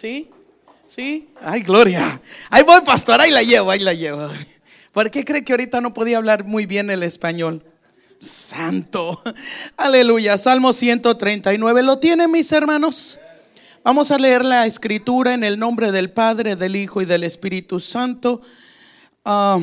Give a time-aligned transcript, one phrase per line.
[0.00, 0.30] ¿Sí?
[0.86, 1.28] ¿Sí?
[1.40, 2.22] Ay, gloria.
[2.50, 4.28] Ahí voy, pastor, ahí la llevo, ahí la llevo.
[4.92, 7.64] ¿Por qué cree que ahorita no podía hablar muy bien el español?
[8.20, 9.20] Santo.
[9.76, 10.38] Aleluya.
[10.38, 11.82] Salmo 139.
[11.82, 13.18] ¿Lo tienen mis hermanos?
[13.82, 17.80] Vamos a leer la escritura en el nombre del Padre, del Hijo y del Espíritu
[17.80, 18.40] Santo.
[19.24, 19.58] Ah,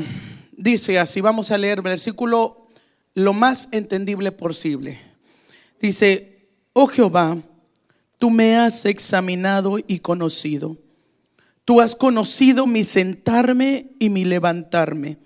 [0.51, 2.67] dice así, vamos a leer versículo
[3.13, 4.99] lo más entendible posible.
[5.79, 7.37] Dice, oh Jehová,
[8.17, 10.77] tú me has examinado y conocido.
[11.65, 15.17] Tú has conocido mi sentarme y mi levantarme.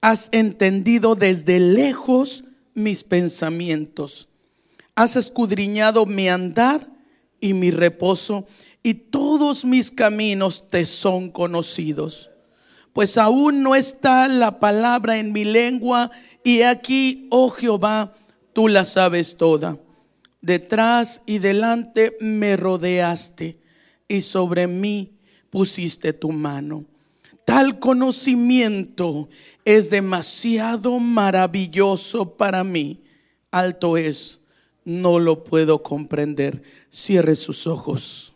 [0.00, 2.44] Has entendido desde lejos
[2.74, 4.28] mis pensamientos.
[4.94, 6.88] Has escudriñado mi andar
[7.40, 8.46] y mi reposo,
[8.82, 12.30] y todos mis caminos te son conocidos.
[12.92, 16.10] Pues aún no está la palabra en mi lengua,
[16.44, 18.14] y aquí, oh Jehová,
[18.52, 19.76] tú la sabes toda.
[20.46, 23.58] Detrás y delante me rodeaste,
[24.06, 25.10] y sobre mí
[25.50, 26.84] pusiste tu mano.
[27.44, 29.28] Tal conocimiento
[29.64, 33.00] es demasiado maravilloso para mí.
[33.50, 34.38] Alto es,
[34.84, 36.62] no lo puedo comprender.
[36.90, 38.35] Cierre sus ojos.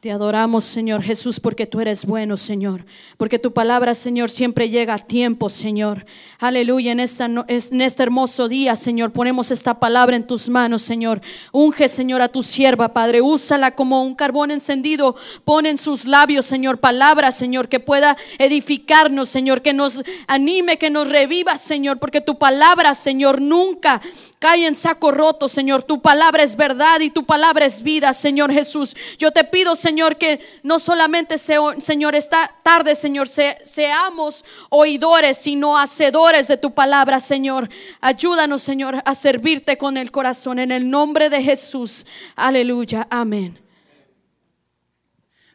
[0.00, 2.86] Te adoramos, Señor Jesús, porque tú eres bueno, Señor.
[3.16, 6.06] Porque tu palabra, Señor, siempre llega a tiempo, Señor.
[6.38, 6.92] Aleluya.
[6.92, 11.20] En, este hermoso día, Señor, ponemos esta palabra en tus manos, Señor.
[11.50, 13.22] Unge, Señor, a tu sierva, Padre.
[13.22, 15.16] Úsala como un carbón encendido.
[15.44, 19.62] Pon en sus labios, Señor, palabra, Señor, que pueda edificarnos, Señor.
[19.62, 21.98] Que nos anime, que nos reviva, Señor.
[21.98, 24.00] Porque tu palabra, Señor, nunca
[24.38, 25.82] cae en saco roto, Señor.
[25.82, 28.94] Tu palabra es verdad y tu palabra es vida, Señor Jesús.
[29.18, 35.78] Yo te pido, Señor Señor, que no solamente, Señor, esta tarde, Señor, seamos oidores, sino
[35.78, 37.70] hacedores de tu palabra, Señor.
[38.02, 40.58] Ayúdanos, Señor, a servirte con el corazón.
[40.58, 42.04] En el nombre de Jesús.
[42.36, 43.06] Aleluya.
[43.08, 43.58] Amén.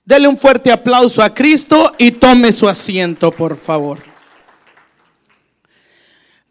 [0.03, 4.12] Dele un fuerte aplauso a Cristo y tome su asiento, por favor.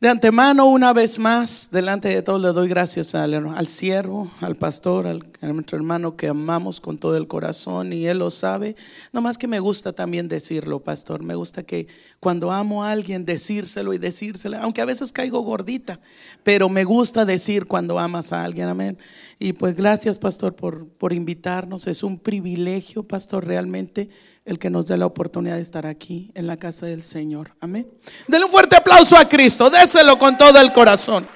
[0.03, 4.57] De antemano, una vez más, delante de todos, le doy gracias al, al siervo, al
[4.57, 8.75] pastor, al, a nuestro hermano que amamos con todo el corazón y él lo sabe.
[9.13, 11.23] No más que me gusta también decirlo, pastor.
[11.23, 11.87] Me gusta que
[12.19, 16.01] cuando amo a alguien, decírselo y decírselo, aunque a veces caigo gordita,
[16.43, 18.99] pero me gusta decir cuando amas a alguien, amén.
[19.39, 21.87] Y pues gracias, pastor, por, por invitarnos.
[21.87, 24.09] Es un privilegio, pastor, realmente
[24.45, 27.55] el que nos dé la oportunidad de estar aquí en la casa del Señor.
[27.61, 27.91] Amén.
[28.27, 29.71] Denle un fuerte aplauso a Cristo.
[29.71, 31.27] Déselo con todo el corazón.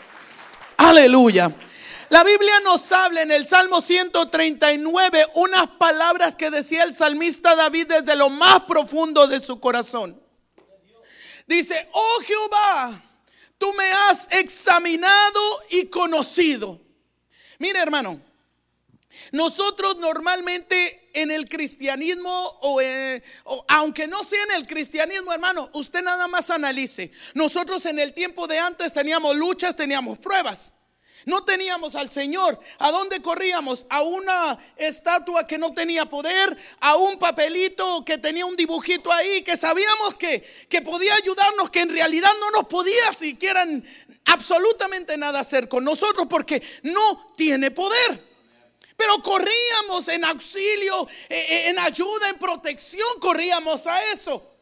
[0.76, 1.52] Aleluya.
[2.08, 7.86] La Biblia nos habla en el Salmo 139 unas palabras que decía el salmista David
[7.88, 10.20] desde lo más profundo de su corazón.
[11.46, 13.02] Dice, oh Jehová,
[13.58, 15.40] tú me has examinado
[15.70, 16.80] y conocido.
[17.58, 18.20] Mire hermano,
[19.32, 22.80] nosotros normalmente en el cristianismo, o,
[23.68, 27.10] aunque no sea en el cristianismo, hermano, usted nada más analice.
[27.34, 30.74] Nosotros en el tiempo de antes teníamos luchas, teníamos pruebas.
[31.24, 32.60] No teníamos al Señor.
[32.78, 33.84] ¿A dónde corríamos?
[33.90, 39.42] A una estatua que no tenía poder, a un papelito que tenía un dibujito ahí,
[39.42, 43.66] que sabíamos que, que podía ayudarnos, que en realidad no nos podía siquiera
[44.26, 48.25] absolutamente nada hacer con nosotros porque no tiene poder.
[48.96, 54.52] Pero corríamos en auxilio, eh, eh, en ayuda, en protección, corríamos a eso.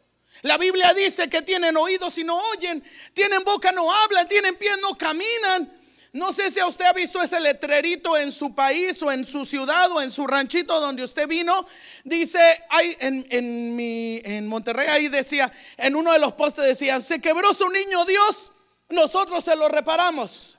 [0.42, 4.76] La Biblia dice que tienen oídos y no oyen, tienen boca no hablan, tienen pies
[4.82, 5.80] no caminan.
[6.12, 9.90] No sé si usted ha visto ese letrerito en su país o en su ciudad
[9.90, 11.66] o en su ranchito donde usted vino.
[12.04, 12.38] Dice,
[12.70, 17.20] hay en, en, mi, en Monterrey ahí decía, en uno de los postes decía, se
[17.20, 18.52] quebró su niño Dios,
[18.90, 20.58] nosotros se lo reparamos.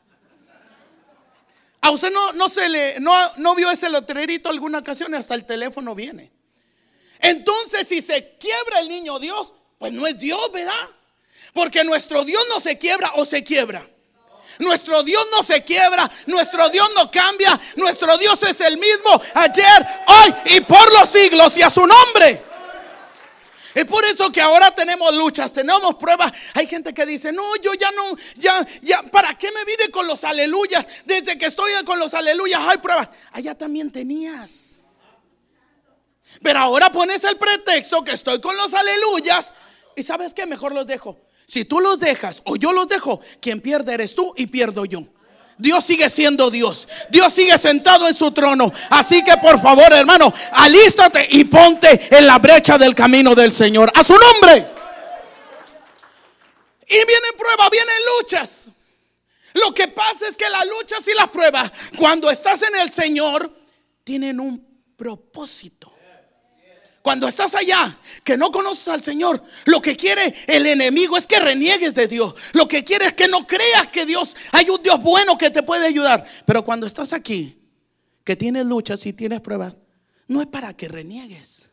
[1.85, 5.46] A usted no, no, se le, no, no vio ese letrerito alguna ocasión, hasta el
[5.46, 6.31] teléfono viene.
[7.19, 10.90] Entonces, si se quiebra el niño Dios, pues no es Dios, ¿verdad?
[11.53, 13.88] Porque nuestro Dios no se quiebra o se quiebra.
[14.57, 19.88] Nuestro Dios no se quiebra, nuestro Dios no cambia, nuestro Dios es el mismo ayer,
[20.07, 22.42] hoy y por los siglos y a su nombre.
[23.75, 26.31] Es por eso que ahora tenemos luchas, tenemos pruebas.
[26.54, 30.07] Hay gente que dice, no, yo ya no, ya, ya, ¿para qué me vine con
[30.07, 30.88] los aleluyas?
[31.06, 33.10] Desde que estoy con los aleluyas hay pruebas.
[33.33, 34.80] Allá también tenías.
[36.42, 39.51] Pero ahora pones el pretexto que estoy con los aleluyas.
[39.98, 41.19] Y sabes qué, mejor los dejo.
[41.45, 45.06] Si tú los dejas o yo los dejo, quien pierde eres tú y pierdo yo.
[45.57, 46.88] Dios sigue siendo Dios.
[47.10, 48.72] Dios sigue sentado en su trono.
[48.90, 53.92] Así que por favor, hermano, alístate y ponte en la brecha del camino del Señor.
[53.96, 54.68] A su nombre.
[56.88, 58.68] Y vienen pruebas, vienen luchas.
[59.54, 63.50] Lo que pasa es que las luchas y las pruebas, cuando estás en el Señor,
[64.04, 65.94] tienen un propósito.
[67.06, 71.40] Cuando estás allá, que no conoces al Señor, lo que quiere el enemigo es que
[71.40, 72.34] reniegues de Dios.
[72.54, 75.62] Lo que quiere es que no creas que Dios hay un Dios bueno que te
[75.62, 76.25] puede ayudar.
[76.48, 77.62] Pero cuando estás aquí,
[78.24, 79.78] que tienes luchas y tienes pruebas,
[80.28, 81.69] no es para que reniegues.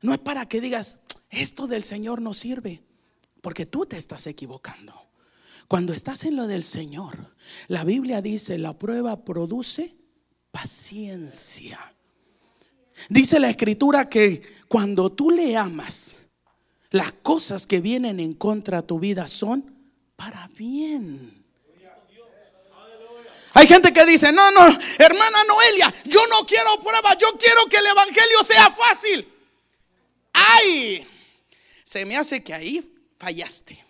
[0.00, 2.82] No es para que digas, esto del Señor no sirve,
[3.42, 4.94] porque tú te estás equivocando.
[5.68, 7.34] Cuando estás en lo del Señor,
[7.68, 9.98] la Biblia dice, la prueba produce
[10.50, 11.94] paciencia.
[13.08, 16.28] Dice la escritura que cuando tú le amas,
[16.90, 21.44] las cosas que vienen en contra de tu vida son para bien.
[23.52, 24.66] Hay gente que dice, no, no,
[24.98, 29.26] hermana Noelia, yo no quiero pruebas, yo quiero que el Evangelio sea fácil.
[30.32, 31.06] Ay,
[31.84, 33.84] se me hace que ahí fallaste.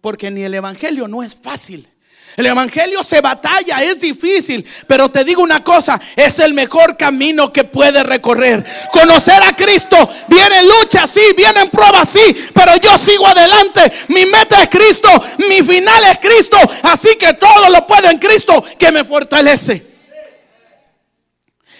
[0.00, 1.88] Porque ni el Evangelio no es fácil.
[2.36, 7.52] El Evangelio se batalla, es difícil, pero te digo una cosa, es el mejor camino
[7.52, 8.64] que puedes recorrer.
[8.92, 9.96] Conocer a Cristo,
[10.28, 13.92] viene lucha, sí, vienen pruebas, sí, pero yo sigo adelante.
[14.08, 18.64] Mi meta es Cristo, mi final es Cristo, así que todo lo puedo en Cristo
[18.78, 19.86] que me fortalece.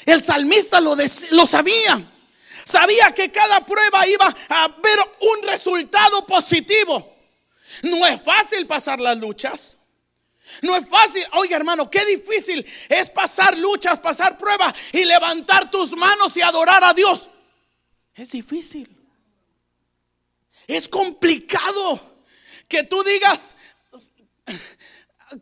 [0.06, 0.96] El salmista lo,
[1.31, 2.03] lo sabía.
[2.64, 7.17] Sabía que cada prueba iba a ver un resultado positivo.
[7.82, 9.76] No es fácil pasar las luchas.
[10.62, 11.25] No es fácil.
[11.32, 16.85] Oiga, hermano, qué difícil es pasar luchas, pasar pruebas y levantar tus manos y adorar
[16.85, 17.29] a Dios.
[18.14, 18.97] Es difícil.
[20.67, 22.00] Es complicado
[22.69, 23.56] que tú digas,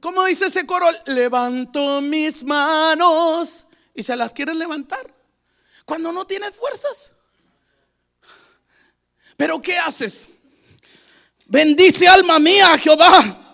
[0.00, 0.87] ¿cómo dice ese coro?
[1.06, 5.14] Levanto mis manos y se las quieres levantar
[5.84, 7.14] cuando no tienes fuerzas.
[9.37, 10.28] Pero ¿qué haces?
[11.46, 13.48] Bendice alma mía Jehová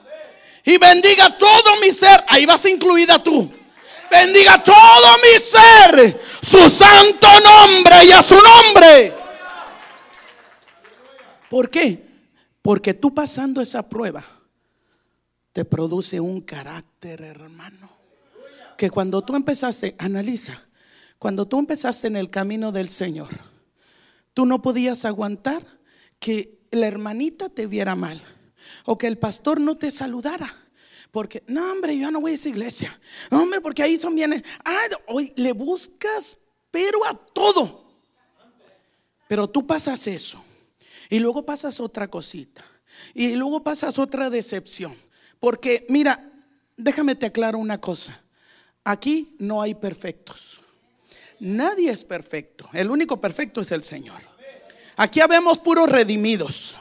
[0.64, 2.24] y bendiga todo mi ser.
[2.28, 3.50] Ahí vas incluida tú.
[4.10, 9.12] Bendiga todo mi ser, su santo nombre y a su nombre.
[11.50, 12.02] ¿Por qué?
[12.62, 14.24] Porque tú pasando esa prueba
[15.52, 17.90] te produce un carácter, hermano.
[18.76, 20.62] Que cuando tú empezaste, analiza,
[21.18, 23.30] cuando tú empezaste en el camino del Señor,
[24.32, 25.64] tú no podías aguantar
[26.18, 28.22] que la hermanita te viera mal
[28.84, 30.64] o que el pastor no te saludara.
[31.10, 32.98] Porque, no, hombre, yo no voy a esa iglesia.
[33.30, 34.42] No, hombre, porque ahí son bienes.
[34.64, 36.38] Ah, hoy le buscas,
[36.70, 37.84] pero a todo.
[39.28, 40.44] Pero tú pasas eso.
[41.08, 42.64] Y luego pasas otra cosita.
[43.14, 44.96] Y luego pasas otra decepción.
[45.38, 46.32] Porque, mira,
[46.76, 48.20] déjame te aclaro una cosa.
[48.82, 50.60] Aquí no hay perfectos.
[51.38, 52.68] Nadie es perfecto.
[52.72, 54.20] El único perfecto es el Señor.
[54.96, 56.76] Aquí habemos puros redimidos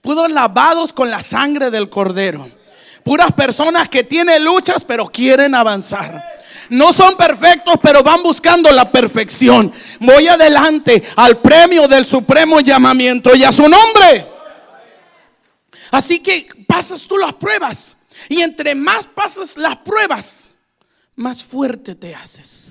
[0.00, 2.48] puros lavados con la sangre del cordero.
[3.04, 6.22] Puras personas que tienen luchas pero quieren avanzar.
[6.68, 9.72] No son perfectos, pero van buscando la perfección.
[9.98, 14.26] Voy adelante al premio del supremo llamamiento y a su nombre.
[15.90, 17.96] Así que pasas tú las pruebas.
[18.28, 20.50] Y entre más pasas las pruebas,
[21.16, 22.69] más fuerte te haces.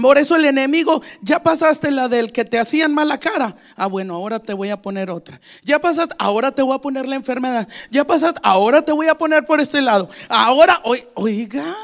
[0.00, 3.56] Por eso el enemigo, ya pasaste la del que te hacían mala cara.
[3.76, 5.40] Ah, bueno, ahora te voy a poner otra.
[5.62, 7.68] Ya pasaste, ahora te voy a poner la enfermedad.
[7.90, 10.08] Ya pasaste, ahora te voy a poner por este lado.
[10.28, 10.80] Ahora,
[11.14, 11.76] oiga.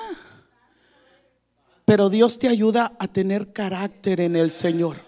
[1.84, 5.05] Pero Dios te ayuda a tener carácter en el Señor.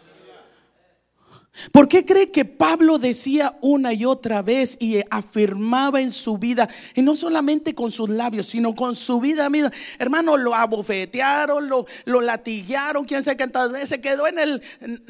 [1.73, 6.69] ¿Por qué cree que Pablo decía una y otra vez y afirmaba en su vida,
[6.95, 9.71] y no solamente con sus labios, sino con su vida misma?
[9.99, 14.63] Hermano, lo abofetearon, lo, lo latillaron, quién sabe cuántas veces, se quedó en el,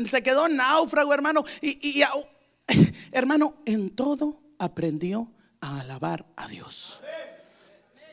[0.09, 1.45] se quedó náufrago, hermano.
[1.61, 2.03] Y, y
[3.13, 7.01] hermano, en todo aprendió a alabar a Dios.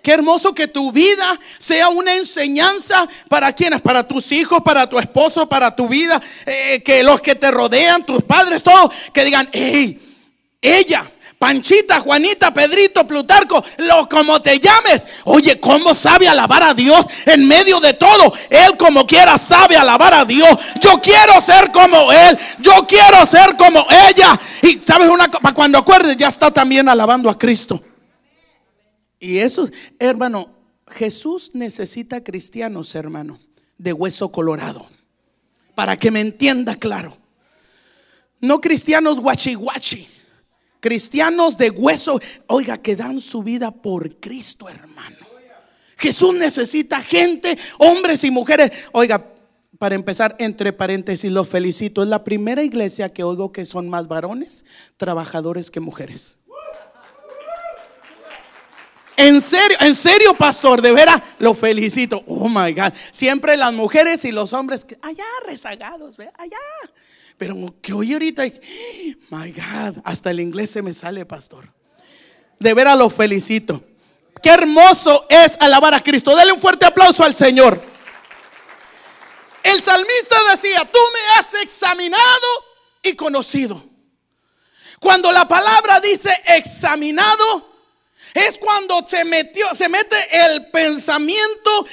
[0.05, 4.99] Qué hermoso que tu vida sea una enseñanza para quienes, para tus hijos, para tu
[4.99, 9.49] esposo, para tu vida, eh, que los que te rodean, tus padres, todos, que digan,
[9.51, 9.99] hey,
[10.61, 11.09] ella,
[11.39, 15.01] Panchita, Juanita, Pedrito, Plutarco, lo como te llames.
[15.23, 18.31] Oye, ¿cómo sabe alabar a Dios en medio de todo?
[18.51, 20.55] Él como quiera sabe alabar a Dios.
[20.81, 22.37] Yo quiero ser como Él.
[22.59, 24.39] Yo quiero ser como ella.
[24.61, 27.81] Y sabes una cosa, cuando acuerdes, ya está también alabando a Cristo.
[29.25, 29.67] Y eso,
[29.97, 30.55] hermano,
[30.87, 33.39] Jesús necesita cristianos, hermano,
[33.79, 34.85] de hueso colorado.
[35.73, 37.17] Para que me entienda claro.
[38.39, 40.07] No cristianos guachi.
[40.79, 45.25] Cristianos de hueso, oiga, que dan su vida por Cristo, hermano.
[45.97, 48.69] Jesús necesita gente, hombres y mujeres.
[48.91, 49.33] Oiga,
[49.79, 52.03] para empezar, entre paréntesis, los felicito.
[52.03, 54.65] Es la primera iglesia que oigo que son más varones
[54.97, 56.35] trabajadores que mujeres.
[59.17, 62.23] En serio, en serio, pastor, de veras, lo felicito.
[62.27, 62.93] Oh my God.
[63.11, 66.29] Siempre las mujeres y los hombres, allá rezagados, ¿ve?
[66.37, 66.57] allá.
[67.37, 68.43] Pero que hoy ahorita,
[69.29, 71.71] my God, hasta el inglés se me sale, pastor.
[72.59, 73.83] De veras lo felicito.
[74.41, 76.35] Qué hermoso es alabar a Cristo.
[76.35, 77.81] Dale un fuerte aplauso al Señor.
[79.63, 82.47] El salmista decía, tú me has examinado
[83.01, 83.83] y conocido.
[84.99, 87.74] Cuando la palabra dice examinado,
[88.35, 91.87] es cuando se metió, se mete el pensamiento,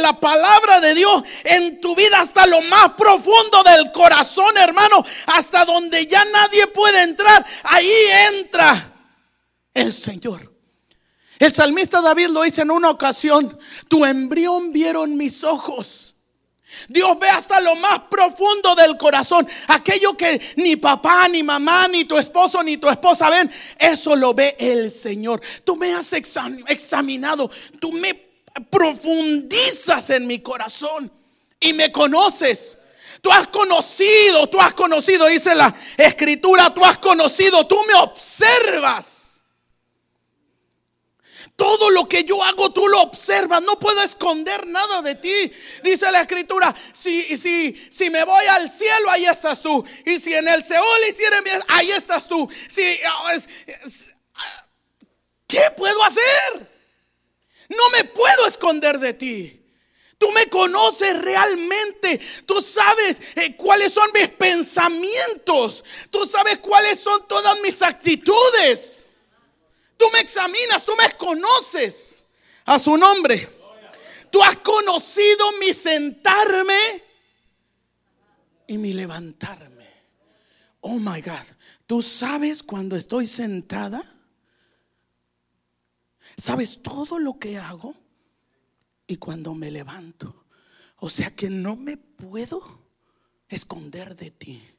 [0.00, 5.66] la palabra de Dios en tu vida hasta lo más profundo del corazón, hermano, hasta
[5.66, 7.44] donde ya nadie puede entrar.
[7.64, 7.92] Ahí
[8.32, 8.90] entra
[9.74, 10.50] el Señor.
[11.38, 16.05] El salmista David lo dice en una ocasión, tu embrión vieron mis ojos.
[16.88, 19.46] Dios ve hasta lo más profundo del corazón.
[19.68, 24.34] Aquello que ni papá, ni mamá, ni tu esposo, ni tu esposa ven, eso lo
[24.34, 25.40] ve el Señor.
[25.64, 28.14] Tú me has examinado, tú me
[28.70, 31.10] profundizas en mi corazón
[31.60, 32.78] y me conoces.
[33.20, 39.25] Tú has conocido, tú has conocido, dice la escritura, tú has conocido, tú me observas.
[41.54, 43.62] Todo lo que yo hago tú lo observas.
[43.62, 45.52] No puedo esconder nada de ti.
[45.82, 49.84] Dice la escritura, si, si, si me voy al cielo, ahí estás tú.
[50.04, 51.38] Y si en el Seol hiciera
[51.68, 52.48] ahí estás tú.
[52.68, 52.98] Si,
[55.46, 56.76] ¿Qué puedo hacer?
[57.68, 59.62] No me puedo esconder de ti.
[60.18, 62.20] Tú me conoces realmente.
[62.46, 65.84] Tú sabes eh, cuáles son mis pensamientos.
[66.10, 69.05] Tú sabes cuáles son todas mis actitudes.
[69.96, 72.22] Tú me examinas, tú me conoces
[72.64, 73.48] a su nombre.
[74.30, 76.78] Tú has conocido mi sentarme
[78.66, 79.86] y mi levantarme.
[80.80, 81.46] Oh my God.
[81.86, 84.14] ¿Tú sabes cuando estoy sentada?
[86.36, 87.94] ¿Sabes todo lo que hago?
[89.06, 90.44] Y cuando me levanto.
[90.96, 92.82] O sea que no me puedo
[93.48, 94.75] esconder de ti.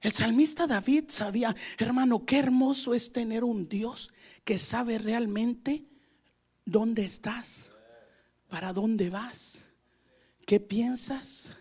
[0.00, 4.12] El salmista David sabía, hermano, qué hermoso es tener un Dios
[4.44, 5.84] que sabe realmente
[6.64, 7.70] dónde estás,
[8.48, 9.64] para dónde vas,
[10.46, 11.56] qué piensas,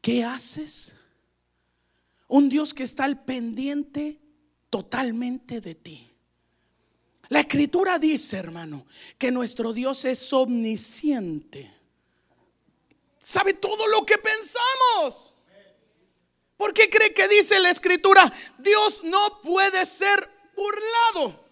[0.00, 0.96] qué haces.
[2.26, 4.20] Un Dios que está al pendiente
[4.68, 6.10] totalmente de ti.
[7.28, 8.86] La escritura dice, hermano,
[9.18, 11.72] que nuestro Dios es omnisciente.
[13.18, 15.31] Sabe todo lo que pensamos.
[16.62, 18.32] ¿Por qué cree que dice la escritura?
[18.56, 21.44] Dios no puede ser burlado.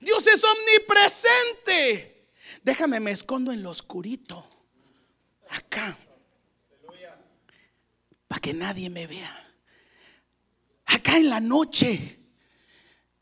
[0.00, 2.30] Dios es omnipresente.
[2.62, 4.48] Déjame, me escondo en lo oscurito.
[5.48, 5.98] Acá.
[8.28, 9.52] Para que nadie me vea.
[10.86, 12.20] Acá en la noche.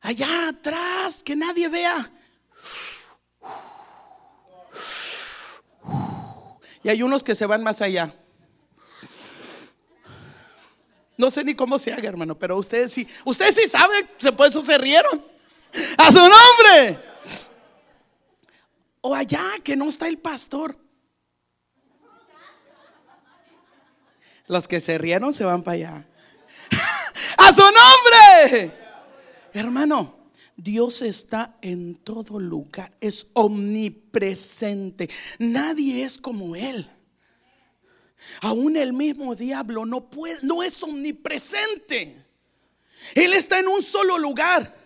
[0.03, 2.13] Allá atrás, que nadie vea.
[6.83, 8.20] Y hay unos que se van más allá.
[11.21, 14.63] No sé ni cómo se haga, hermano, pero ustedes sí, ustedes sí saben, por eso
[14.63, 15.23] se rieron.
[15.99, 16.99] A su nombre.
[19.03, 20.79] O allá que no está el pastor.
[24.47, 26.09] Los que se rieron se van para allá.
[27.37, 28.73] A su nombre.
[29.53, 30.17] Hermano,
[30.57, 32.97] Dios está en todo lugar.
[32.99, 35.11] Es omnipresente.
[35.39, 36.91] Nadie es como Él.
[38.43, 42.17] Aún el mismo diablo no puede, no es omnipresente.
[43.15, 44.77] Él está en un solo lugar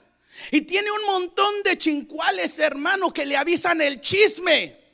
[0.50, 4.84] y tiene un montón de chincuales, hermano, que le avisan el chisme.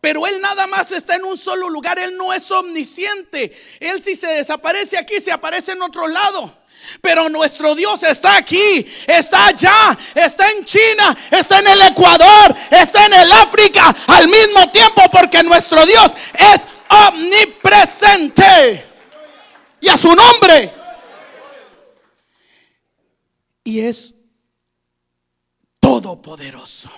[0.00, 3.52] Pero él nada más está en un solo lugar, él no es omnisciente.
[3.80, 6.60] Él si se desaparece aquí, se aparece en otro lado.
[7.02, 13.04] Pero nuestro Dios está aquí, está allá, está en China, está en el Ecuador, está
[13.04, 18.84] en el África al mismo tiempo porque nuestro Dios es omnipresente.
[19.80, 20.70] Y a su nombre.
[23.64, 24.14] Y es
[25.78, 26.90] todopoderoso.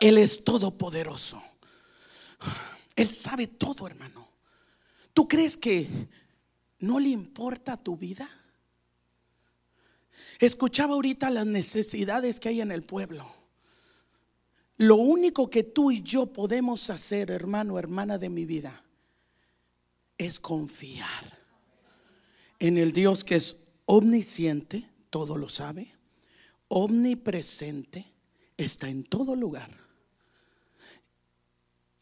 [0.00, 1.42] Él es todopoderoso.
[2.94, 4.28] Él sabe todo, hermano.
[5.12, 5.88] ¿Tú crees que
[6.80, 8.28] no le importa tu vida?
[10.38, 13.33] Escuchaba ahorita las necesidades que hay en el pueblo.
[14.76, 18.82] Lo único que tú y yo podemos hacer, hermano, hermana de mi vida,
[20.18, 21.38] es confiar
[22.58, 25.92] en el Dios que es omnisciente, todo lo sabe,
[26.68, 28.12] omnipresente,
[28.56, 29.70] está en todo lugar,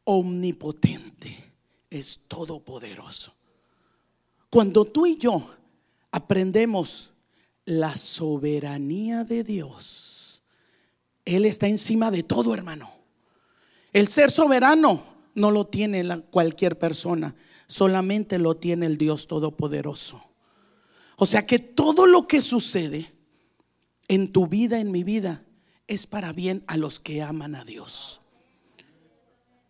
[0.05, 1.53] omnipotente,
[1.91, 3.35] es todopoderoso.
[4.51, 5.51] Cuando tú y yo
[6.11, 7.13] aprendemos
[7.65, 10.12] la soberanía de Dios.
[11.25, 12.91] Él está encima de todo, hermano.
[13.93, 15.03] El ser soberano
[15.35, 17.35] no lo tiene cualquier persona,
[17.67, 20.23] solamente lo tiene el Dios Todopoderoso.
[21.17, 23.13] O sea que todo lo que sucede
[24.09, 25.45] en tu vida, en mi vida,
[25.87, 28.21] es para bien a los que aman a Dios.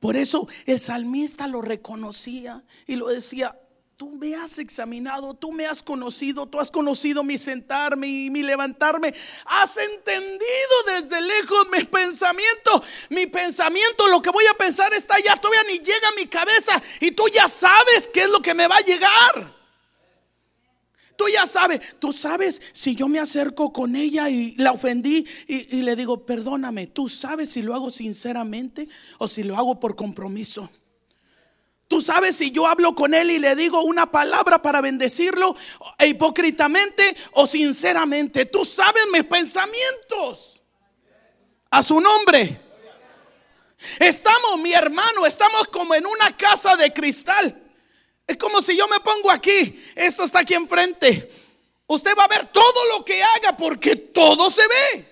[0.00, 3.56] Por eso el salmista lo reconocía y lo decía,
[3.96, 8.42] tú me has examinado, tú me has conocido, tú has conocido mi sentarme y mi
[8.42, 9.14] levantarme.
[9.44, 10.40] Has entendido
[10.86, 10.91] desde
[11.42, 12.82] lejos mis pensamientos.
[13.10, 16.80] Mi pensamiento, lo que voy a pensar está ya, todavía ni llega a mi cabeza
[17.00, 19.62] y tú ya sabes qué es lo que me va a llegar.
[21.16, 25.76] Tú ya sabes, tú sabes si yo me acerco con ella y la ofendí y,
[25.76, 29.94] y le digo, perdóname, tú sabes si lo hago sinceramente o si lo hago por
[29.94, 30.68] compromiso.
[31.92, 35.54] Tú sabes si yo hablo con él y le digo una palabra para bendecirlo
[35.98, 38.46] e hipócritamente o sinceramente.
[38.46, 40.51] Tú sabes mis pensamientos.
[41.72, 42.60] A su nombre.
[43.98, 47.62] Estamos, mi hermano, estamos como en una casa de cristal.
[48.26, 49.82] Es como si yo me pongo aquí.
[49.96, 51.30] Esto está aquí enfrente.
[51.86, 55.06] Usted va a ver todo lo que haga porque todo se ve.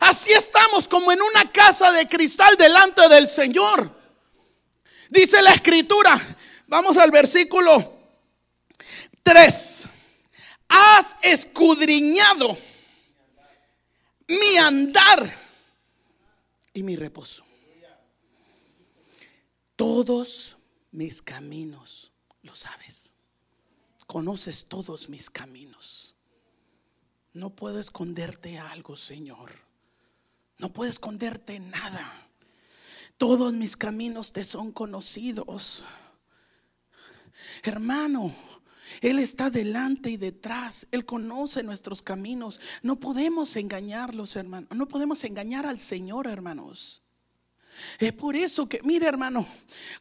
[0.00, 3.96] Así estamos como en una casa de cristal delante del Señor.
[5.08, 6.20] Dice la escritura,
[6.66, 7.96] vamos al versículo
[9.22, 9.84] 3.
[10.68, 12.58] Has escudriñado
[14.30, 15.30] mi andar
[16.72, 17.44] y mi reposo.
[19.74, 20.56] Todos
[20.92, 23.14] mis caminos lo sabes.
[24.06, 26.14] Conoces todos mis caminos.
[27.32, 29.52] No puedo esconderte algo, Señor.
[30.58, 32.28] No puedo esconderte nada.
[33.16, 35.84] Todos mis caminos te son conocidos.
[37.62, 38.34] Hermano,
[39.00, 40.86] Él está delante y detrás.
[40.90, 42.60] Él conoce nuestros caminos.
[42.82, 44.70] No podemos engañarlos, hermanos.
[44.74, 47.02] No podemos engañar al Señor, hermanos.
[47.98, 49.46] Es por eso que, mire hermano,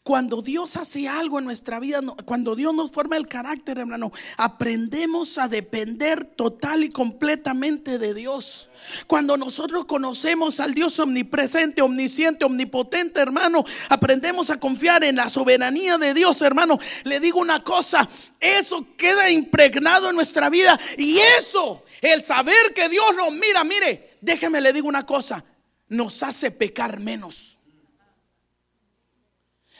[0.03, 5.37] cuando Dios hace algo en nuestra vida, cuando Dios nos forma el carácter, hermano, aprendemos
[5.37, 8.71] a depender total y completamente de Dios.
[9.07, 15.97] Cuando nosotros conocemos al Dios omnipresente, omnisciente, omnipotente, hermano, aprendemos a confiar en la soberanía
[15.97, 16.79] de Dios, hermano.
[17.03, 18.07] Le digo una cosa,
[18.39, 24.17] eso queda impregnado en nuestra vida y eso, el saber que Dios nos mira, mire,
[24.21, 25.43] déjeme le digo una cosa,
[25.87, 27.58] nos hace pecar menos.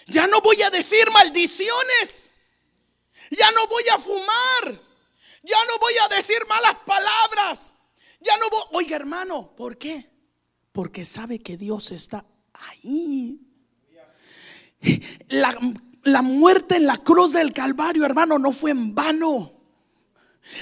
[0.10, 2.34] Ya no voy a decir maldiciones.
[3.32, 4.82] Ya no voy a fumar.
[5.44, 7.74] Ya no voy a decir malas palabras.
[8.20, 8.84] Ya no voy.
[8.84, 10.10] Oiga, hermano, ¿por qué?
[10.72, 13.40] Porque sabe que Dios está ahí.
[15.28, 15.58] La,
[16.04, 19.59] la muerte en la cruz del Calvario, hermano, no fue en vano.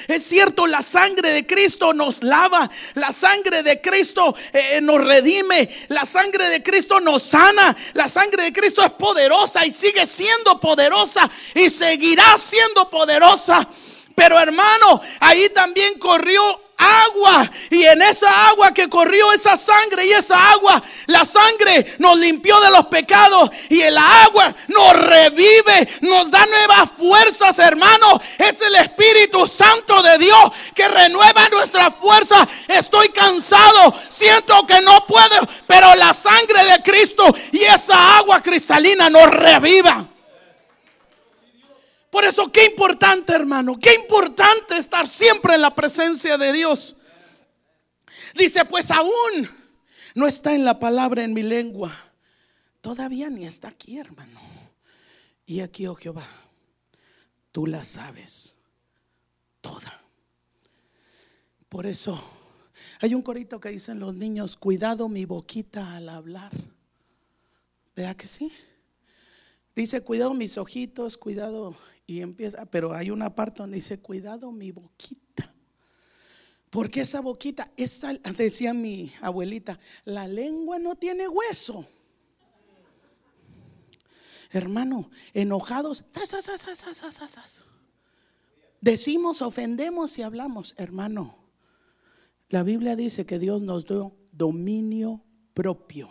[0.08, 5.70] Es cierto, la sangre de Cristo nos lava, la sangre de Cristo eh, nos redime,
[5.90, 10.60] la sangre de Cristo nos sana, la sangre de Cristo es poderosa y sigue siendo
[10.60, 13.68] poderosa y seguirá siendo poderosa.
[14.16, 17.50] Pero hermano, ahí también corrió agua.
[17.70, 22.60] Y en esa agua que corrió esa sangre y esa agua, la sangre nos limpió
[22.62, 28.22] de los pecados y el agua nos revive, nos da nuevas fuerzas, hermano.
[28.38, 32.48] Es el Espíritu Santo de Dios que renueva nuestra fuerza.
[32.68, 39.10] Estoy cansado, siento que no puedo, pero la sangre de Cristo y esa agua cristalina
[39.10, 40.06] nos reviva.
[42.18, 46.98] Por eso, qué importante, hermano, qué importante estar siempre en la presencia de Dios.
[48.34, 49.48] Dice, pues aún
[50.16, 51.96] no está en la palabra en mi lengua.
[52.82, 54.42] Todavía ni está aquí, hermano.
[55.46, 56.28] Y aquí, oh Jehová,
[57.52, 58.58] tú la sabes
[59.62, 60.02] toda.
[61.70, 62.20] Por eso,
[63.00, 66.52] hay un corito que dicen los niños, cuidado mi boquita al hablar.
[67.96, 68.52] Vea que sí.
[69.76, 71.78] Dice, cuidado mis ojitos, cuidado
[72.08, 75.54] y empieza, pero hay una parte donde dice, cuidado mi boquita.
[76.70, 81.86] Porque esa boquita, esa, decía mi abuelita, la lengua no tiene hueso.
[84.50, 86.06] Hermano, enojados,
[88.80, 90.74] decimos, ofendemos y hablamos.
[90.78, 91.36] Hermano,
[92.48, 95.22] la Biblia dice que Dios nos dio dominio
[95.54, 96.10] propio.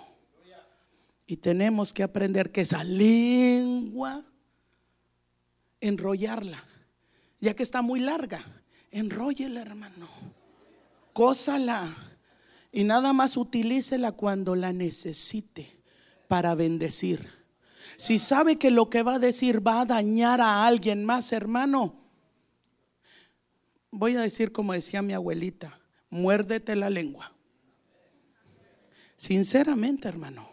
[1.27, 4.25] Y tenemos que aprender que esa lengua
[5.81, 6.62] enrollarla,
[7.41, 8.45] ya que está muy larga.
[8.91, 10.09] Enróllela, hermano.
[11.12, 11.97] Cósala.
[12.73, 15.81] Y nada más utilícela cuando la necesite
[16.29, 17.29] para bendecir.
[17.97, 21.95] Si sabe que lo que va a decir va a dañar a alguien más, hermano,
[23.91, 27.33] voy a decir como decía mi abuelita, muérdete la lengua.
[29.17, 30.51] Sinceramente, hermano.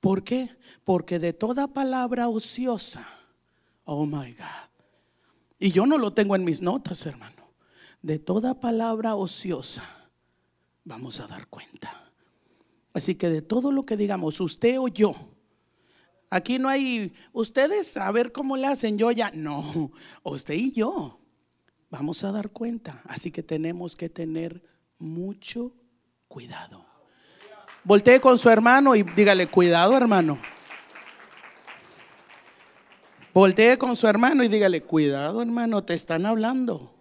[0.00, 0.56] ¿Por qué?
[0.84, 3.06] Porque de toda palabra ociosa,
[3.88, 4.68] oh my God.
[5.58, 7.48] Y yo no lo tengo en mis notas, hermano.
[8.02, 9.82] De toda palabra ociosa,
[10.84, 12.12] vamos a dar cuenta.
[12.92, 15.16] Así que de todo lo que digamos, usted o yo,
[16.28, 19.90] aquí no hay, ustedes a ver cómo le hacen, yo ya, no,
[20.22, 21.18] usted y yo,
[21.90, 23.02] vamos a dar cuenta.
[23.06, 24.62] Así que tenemos que tener
[24.98, 25.72] mucho
[26.28, 26.84] cuidado.
[27.84, 30.38] Voltee con su hermano y dígale, cuidado hermano.
[33.32, 36.94] Voltee con su hermano y dígale, cuidado hermano, te están hablando.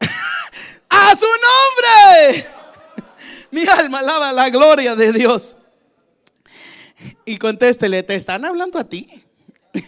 [0.88, 2.46] ¡A su nombre!
[3.50, 5.56] Mi alma alaba la gloria de Dios.
[7.24, 9.08] Y contéstele, ¿te están hablando a ti?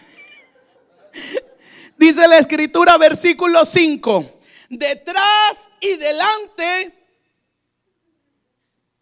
[1.97, 7.03] Dice la escritura, versículo 5, detrás y delante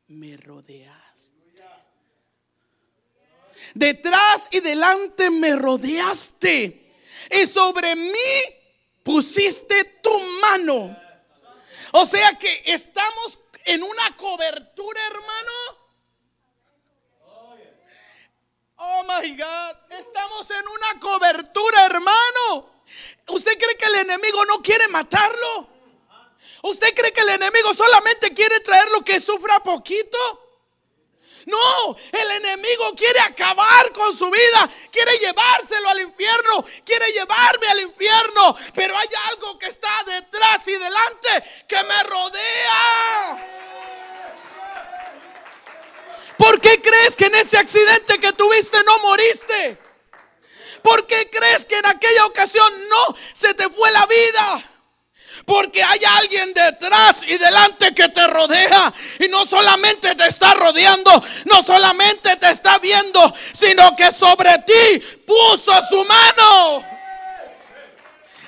[0.08, 0.91] me rodeaste.
[3.74, 6.94] Detrás y delante me rodeaste.
[7.30, 8.34] Y sobre mí
[9.04, 10.98] pusiste tu mano.
[11.94, 15.52] O sea que estamos en una cobertura, hermano.
[18.84, 22.70] Oh my God, estamos en una cobertura, hermano.
[23.28, 25.70] ¿Usted cree que el enemigo no quiere matarlo?
[26.64, 30.18] ¿Usted cree que el enemigo solamente quiere traer lo que sufra poquito?
[31.46, 37.82] No, el enemigo quiere acabar con su vida, quiere llevárselo al infierno, quiere llevarme al
[37.82, 43.48] infierno, pero hay algo que está detrás y delante que me rodea.
[46.38, 49.78] ¿Por qué crees que en ese accidente que tuviste no moriste?
[50.82, 54.71] ¿Por qué crees que en aquella ocasión no se te fue la vida?
[55.46, 58.94] Porque hay alguien detrás y delante que te rodea.
[59.20, 61.12] Y no solamente te está rodeando,
[61.46, 66.92] no solamente te está viendo, sino que sobre ti puso su mano.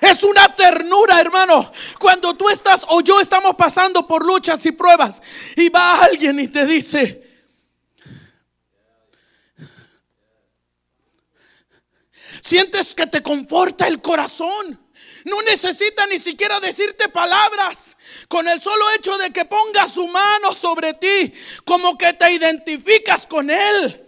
[0.04, 1.72] Es una ternura, hermano.
[1.98, 5.22] Cuando tú estás o yo estamos pasando por luchas y pruebas
[5.56, 7.24] y va alguien y te dice,
[12.42, 14.83] sientes que te conforta el corazón.
[15.26, 17.98] No necesita ni siquiera decirte palabras.
[18.28, 21.34] Con el solo hecho de que ponga su mano sobre ti,
[21.66, 24.00] como que te identificas con Él.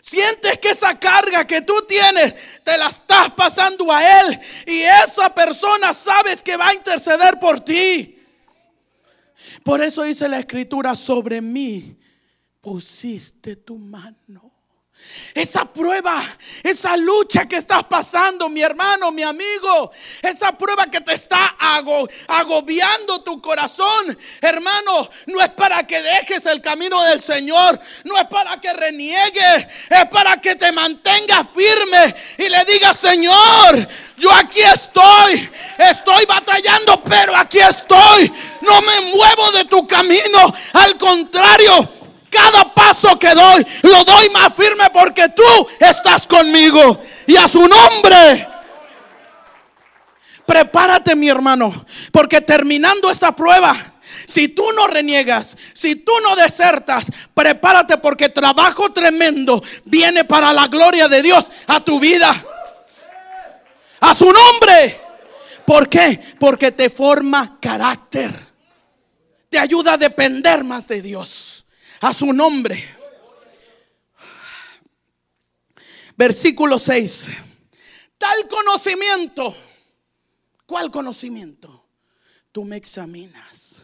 [0.00, 5.34] Sientes que esa carga que tú tienes te la estás pasando a Él y esa
[5.34, 8.18] persona sabes que va a interceder por ti.
[9.62, 11.98] Por eso dice la escritura, sobre mí
[12.60, 14.47] pusiste tu mano.
[15.34, 16.22] Esa prueba,
[16.62, 19.90] esa lucha que estás pasando, mi hermano, mi amigo,
[20.22, 21.56] esa prueba que te está
[22.28, 28.26] agobiando tu corazón, hermano, no es para que dejes el camino del Señor, no es
[28.26, 34.60] para que reniegues, es para que te mantengas firme y le digas, Señor, yo aquí
[34.60, 41.97] estoy, estoy batallando, pero aquí estoy, no me muevo de tu camino, al contrario,
[42.38, 47.00] cada paso que doy, lo doy más firme porque tú estás conmigo.
[47.26, 48.46] Y a su nombre.
[50.46, 53.76] Prepárate, mi hermano, porque terminando esta prueba,
[54.26, 60.68] si tú no reniegas, si tú no desertas, prepárate porque trabajo tremendo viene para la
[60.68, 62.34] gloria de Dios a tu vida.
[64.00, 65.00] A su nombre.
[65.66, 66.18] ¿Por qué?
[66.38, 68.30] Porque te forma carácter.
[69.50, 71.57] Te ayuda a depender más de Dios
[72.00, 72.84] a su nombre.
[76.16, 77.28] Versículo 6.
[78.18, 79.54] Tal conocimiento.
[80.66, 81.86] ¿Cuál conocimiento?
[82.52, 83.82] Tú me examinas.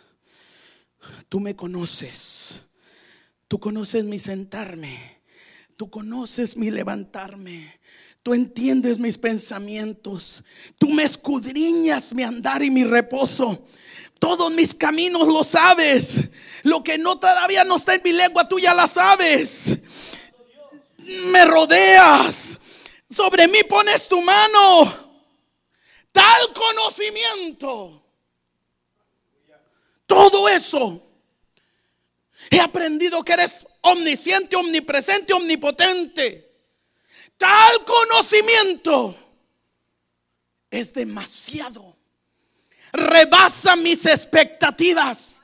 [1.28, 2.64] Tú me conoces.
[3.46, 5.22] Tú conoces mi sentarme.
[5.76, 7.80] Tú conoces mi levantarme.
[8.22, 10.42] Tú entiendes mis pensamientos.
[10.78, 13.66] Tú me escudriñas mi andar y mi reposo.
[14.18, 16.28] Todos mis caminos lo sabes.
[16.62, 19.78] Lo que no todavía no está en mi lengua, tú ya la sabes.
[20.98, 22.58] Me rodeas.
[23.14, 25.04] Sobre mí pones tu mano.
[26.12, 28.02] Tal conocimiento.
[30.06, 31.00] Todo eso.
[32.50, 36.52] He aprendido que eres omnisciente, omnipresente, omnipotente.
[37.36, 39.16] Tal conocimiento
[40.70, 41.93] es demasiado
[42.94, 45.42] rebasa mis expectativas.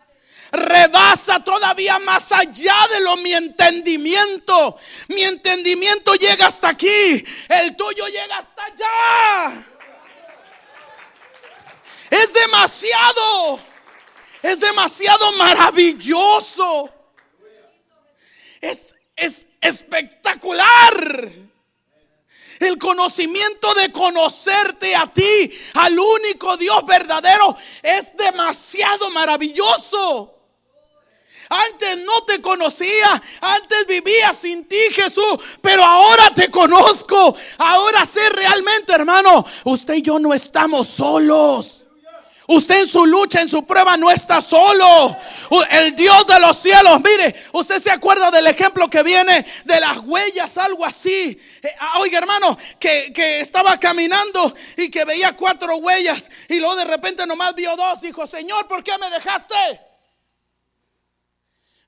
[0.53, 4.79] Rebasa todavía más allá de lo mi entendimiento.
[5.09, 7.25] Mi entendimiento llega hasta aquí.
[7.49, 9.65] El tuyo llega hasta allá.
[12.11, 13.61] Es demasiado.
[14.43, 16.91] Es demasiado maravilloso.
[18.61, 21.50] Es, es espectacular.
[22.61, 30.37] El conocimiento de conocerte a ti, al único Dios verdadero, es demasiado maravilloso.
[31.49, 37.35] Antes no te conocía, antes vivía sin ti Jesús, pero ahora te conozco.
[37.59, 41.80] Ahora sé realmente, hermano, usted y yo no estamos solos.
[42.53, 45.17] Usted en su lucha, en su prueba, no está solo.
[45.71, 49.99] El Dios de los cielos, mire, usted se acuerda del ejemplo que viene de las
[49.99, 51.41] huellas, algo así.
[51.63, 56.75] Eh, ah, oiga, hermano, que, que, estaba caminando y que veía cuatro huellas y luego
[56.75, 58.01] de repente nomás vio dos.
[58.01, 59.55] Dijo, Señor, ¿por qué me dejaste?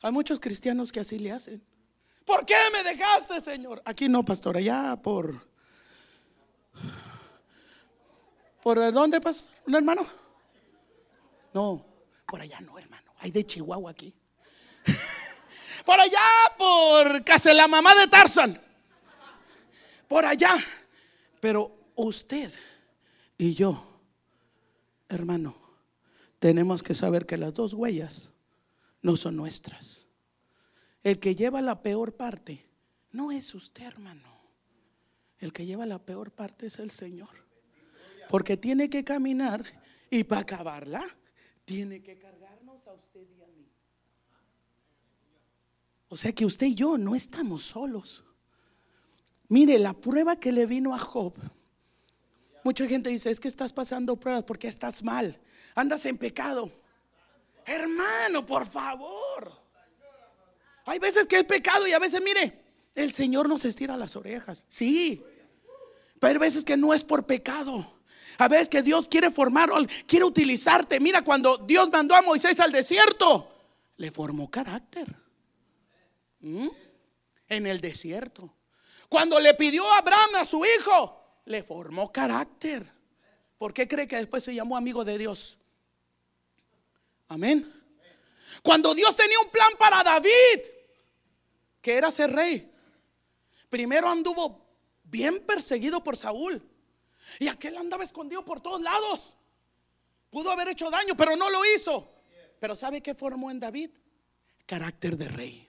[0.01, 1.61] Hay muchos cristianos que así le hacen.
[2.25, 3.83] ¿Por qué me dejaste, Señor?
[3.85, 5.44] Aquí no, pastor, allá por...
[8.62, 9.53] ¿Por dónde, pastor?
[9.66, 10.21] ¿Un hermano?
[11.54, 11.86] No,
[12.26, 13.12] por allá no, hermano.
[13.18, 14.14] Hay de Chihuahua aquí.
[15.84, 16.18] por allá,
[16.58, 18.60] por casi la mamá de Tarzan.
[20.08, 20.56] Por allá.
[21.40, 22.52] Pero usted
[23.36, 24.00] y yo,
[25.08, 25.56] hermano,
[26.38, 28.32] tenemos que saber que las dos huellas
[29.02, 30.00] no son nuestras.
[31.02, 32.66] El que lleva la peor parte
[33.10, 34.32] no es usted, hermano.
[35.38, 37.44] El que lleva la peor parte es el Señor.
[38.28, 39.64] Porque tiene que caminar
[40.08, 41.04] y para acabarla
[41.64, 43.68] tiene que cargarnos a usted y a mí.
[46.09, 48.25] O sea que usted y yo no estamos solos.
[49.48, 51.35] Mire, la prueba que le vino a Job.
[52.64, 55.40] Mucha gente dice, es que estás pasando pruebas porque estás mal,
[55.75, 56.70] andas en pecado.
[57.64, 59.61] Hermano, por favor.
[60.85, 62.61] Hay veces que es pecado y a veces, mire,
[62.94, 64.66] el Señor nos estira las orejas.
[64.68, 65.22] Sí,
[66.20, 68.01] pero hay veces que no es por pecado.
[68.44, 69.70] A que Dios quiere formar,
[70.07, 70.98] quiere utilizarte.
[70.98, 73.52] Mira, cuando Dios mandó a Moisés al desierto,
[73.96, 75.14] le formó carácter.
[76.40, 76.68] ¿Mm?
[77.48, 78.52] En el desierto.
[79.09, 82.90] Cuando le pidió a Abraham a su hijo, le formó carácter.
[83.59, 85.59] ¿Por qué cree que después se llamó amigo de Dios?
[87.28, 87.72] Amén.
[88.62, 90.61] Cuando Dios tenía un plan para David,
[91.81, 92.72] que era ser rey,
[93.68, 94.66] primero anduvo
[95.05, 96.62] bien perseguido por Saúl.
[97.38, 99.32] Y aquel andaba escondido por todos lados.
[100.30, 102.10] Pudo haber hecho daño, pero no lo hizo.
[102.58, 103.90] Pero ¿sabe qué formó en David?
[104.66, 105.68] Carácter de rey.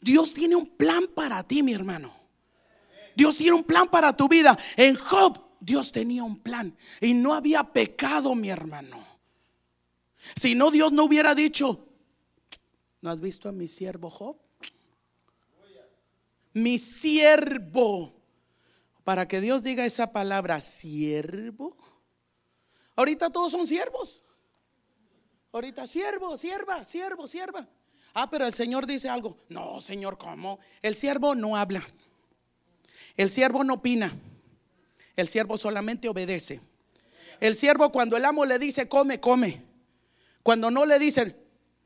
[0.00, 2.14] Dios tiene un plan para ti, mi hermano.
[3.16, 4.56] Dios tiene un plan para tu vida.
[4.76, 6.76] En Job, Dios tenía un plan.
[7.00, 9.04] Y no había pecado, mi hermano.
[10.36, 11.88] Si no, Dios no hubiera dicho,
[13.00, 14.36] ¿no has visto a mi siervo Job?
[16.52, 18.17] Mi siervo
[19.08, 21.78] para que Dios diga esa palabra, siervo.
[22.94, 24.22] Ahorita todos son siervos.
[25.50, 27.66] Ahorita siervo, sierva, siervo, sierva.
[28.12, 29.38] Ah, pero el Señor dice algo.
[29.48, 30.58] No, Señor, ¿cómo?
[30.82, 31.82] El siervo no habla.
[33.16, 34.14] El siervo no opina.
[35.16, 36.60] El siervo solamente obedece.
[37.40, 39.64] El siervo cuando el amo le dice come, come.
[40.42, 41.34] Cuando no le dicen,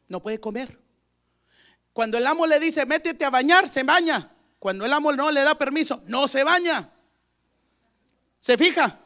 [0.09, 0.77] no puede comer.
[1.93, 4.35] Cuando el amo le dice, métete a bañar, se baña.
[4.59, 6.93] Cuando el amo no le da permiso, no se baña.
[8.43, 8.99] ¿Se fija?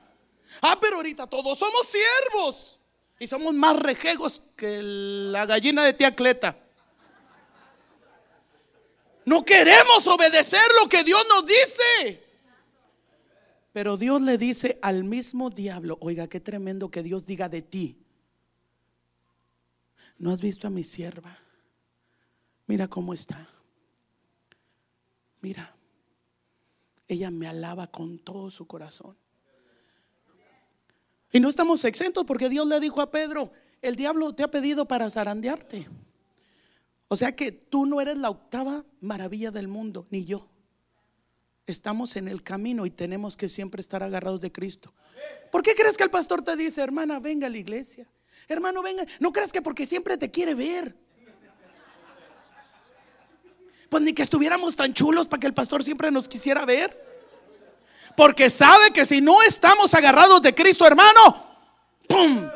[0.62, 2.80] Ah, pero ahorita todos somos siervos.
[3.18, 6.58] Y somos más rejegos que la gallina de tía Cleta.
[9.26, 12.24] No queremos obedecer lo que Dios nos dice.
[13.74, 18.02] Pero Dios le dice al mismo diablo, oiga, qué tremendo que Dios diga de ti.
[20.16, 21.38] ¿No has visto a mi sierva?
[22.66, 23.50] Mira cómo está.
[25.42, 25.76] Mira,
[27.06, 29.25] ella me alaba con todo su corazón.
[31.32, 34.86] Y no estamos exentos porque Dios le dijo a Pedro, el diablo te ha pedido
[34.86, 35.88] para zarandearte.
[37.08, 40.48] O sea que tú no eres la octava maravilla del mundo, ni yo.
[41.66, 44.92] Estamos en el camino y tenemos que siempre estar agarrados de Cristo.
[45.50, 48.08] ¿Por qué crees que el pastor te dice, hermana, venga a la iglesia?
[48.48, 49.04] Hermano, venga.
[49.20, 50.96] No creas que porque siempre te quiere ver.
[53.88, 57.15] Pues ni que estuviéramos tan chulos para que el pastor siempre nos quisiera ver.
[58.16, 61.44] Porque sabe que si no estamos agarrados de Cristo, hermano,
[62.08, 62.48] ¡pum!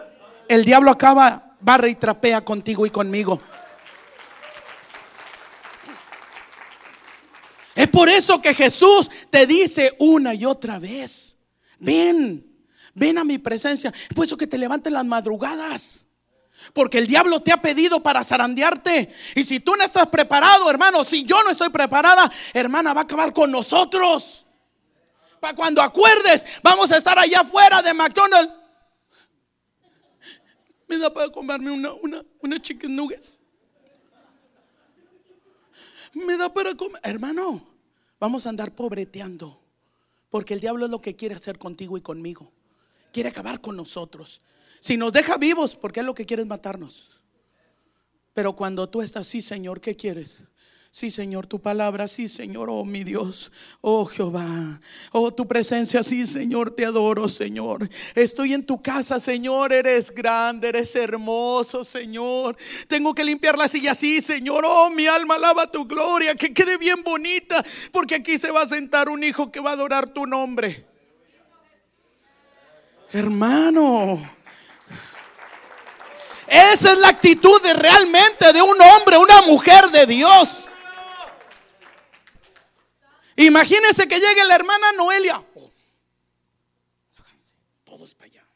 [0.49, 3.41] El diablo acaba, barra y trapea contigo y conmigo.
[7.75, 11.37] Es por eso que Jesús te dice una y otra vez,
[11.79, 12.45] ven,
[12.95, 13.93] ven a mi presencia.
[14.09, 16.07] Es por eso que te levanten las madrugadas.
[16.73, 19.15] Porque el diablo te ha pedido para zarandearte.
[19.35, 23.05] Y si tú no estás preparado, hermano, si yo no estoy preparada, hermana, va a
[23.05, 24.47] acabar con nosotros
[25.41, 28.53] para cuando acuerdes, vamos a estar allá afuera de McDonald's.
[30.87, 33.41] Me da para comerme una, una, una chicken nuggets.
[36.13, 37.01] Me da para comer.
[37.05, 37.67] Hermano,
[38.19, 39.61] vamos a andar pobreteando.
[40.31, 42.53] Porque el diablo es lo que quiere hacer contigo y conmigo.
[43.13, 44.41] Quiere acabar con nosotros.
[44.81, 47.11] Si nos deja vivos, porque es lo que quiere es matarnos.
[48.33, 50.45] Pero cuando tú estás así, Señor, ¿qué quieres?
[50.93, 54.81] Sí, Señor, tu palabra, sí, Señor, oh mi Dios, oh Jehová,
[55.13, 57.89] oh tu presencia, sí, Señor, te adoro, Señor.
[58.17, 62.57] Estoy en tu casa, Señor, eres grande, eres hermoso, Señor.
[62.89, 66.77] Tengo que limpiar la silla, sí, Señor, oh mi alma alaba tu gloria, que quede
[66.77, 70.27] bien bonita, porque aquí se va a sentar un hijo que va a adorar tu
[70.27, 70.85] nombre.
[73.13, 74.21] Hermano,
[76.49, 80.67] esa es la actitud de realmente de un hombre, una mujer de Dios.
[83.41, 85.43] Imagínense que llegue la hermana Noelia.
[87.85, 88.47] Todos para allá.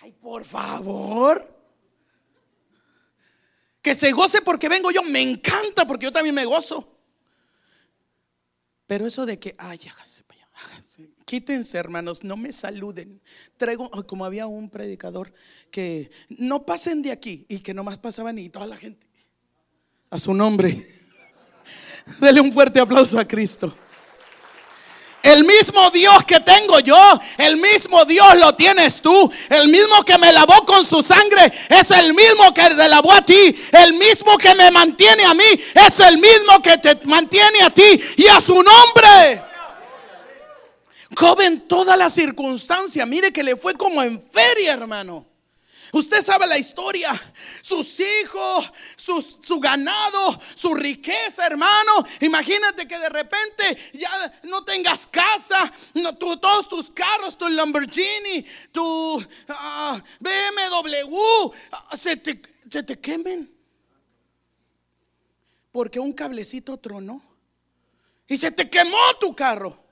[0.00, 1.54] Ay, por favor.
[3.80, 5.04] Que se goce porque vengo yo.
[5.04, 6.98] Me encanta porque yo también me gozo.
[8.88, 11.10] Pero eso de que, ay, hágase para allá, hágase.
[11.24, 13.22] Quítense, hermanos, no me saluden.
[13.56, 15.32] Traigo, como había un predicador
[15.70, 19.06] que no pasen de aquí y que nomás pasaban y toda la gente
[20.10, 21.05] a su nombre.
[22.20, 23.74] Dele un fuerte aplauso a Cristo.
[25.26, 26.96] El mismo Dios que tengo yo,
[27.38, 29.28] el mismo Dios lo tienes tú.
[29.50, 33.22] El mismo que me lavó con su sangre es el mismo que te lavó a
[33.22, 33.60] ti.
[33.72, 38.00] El mismo que me mantiene a mí es el mismo que te mantiene a ti
[38.18, 39.42] y a su nombre.
[41.16, 45.26] Joven, toda la circunstancia, mire que le fue como en feria, hermano.
[45.96, 47.18] Usted sabe la historia,
[47.62, 52.04] sus hijos, su, ganado, su riqueza, hermano.
[52.20, 59.26] Imagínate que de repente ya no tengas casa, no, todos tus carros, tu Lamborghini, tu
[59.48, 63.50] ah, BMW, ah, se, te, se te quemen.
[65.72, 67.22] Porque un cablecito tronó
[68.28, 69.82] y se te quemó tu carro.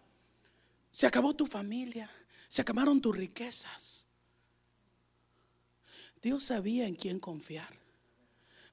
[0.91, 2.11] Se acabó tu familia,
[2.47, 3.94] se acabaron tus riquezas.
[6.25, 7.69] Dios sabía en quién confiar.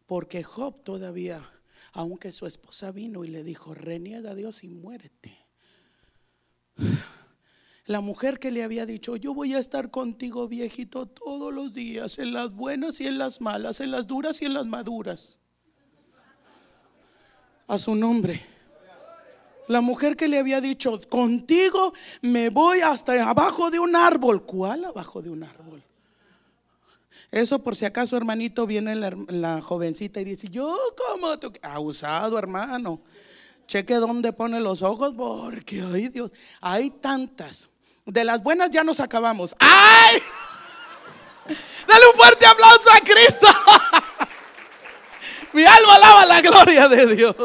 [0.05, 1.41] Porque Job todavía,
[1.91, 5.37] aunque su esposa vino y le dijo, reniega a Dios y muérete.
[7.87, 12.19] La mujer que le había dicho, yo voy a estar contigo viejito todos los días,
[12.19, 15.39] en las buenas y en las malas, en las duras y en las maduras.
[17.67, 18.45] A su nombre.
[19.67, 24.45] La mujer que le había dicho, contigo me voy hasta abajo de un árbol.
[24.45, 25.83] ¿Cuál abajo de un árbol?
[27.31, 33.01] Eso por si acaso, hermanito, viene la, jovencita y dice, yo como tú, usado hermano.
[33.67, 37.69] Cheque dónde pone los ojos porque, ay Dios, hay tantas.
[38.05, 39.55] De las buenas ya nos acabamos.
[39.59, 40.19] ¡Ay!
[41.87, 43.47] Dale un fuerte aplauso a Cristo.
[45.53, 47.35] Mi alma alaba la gloria de Dios.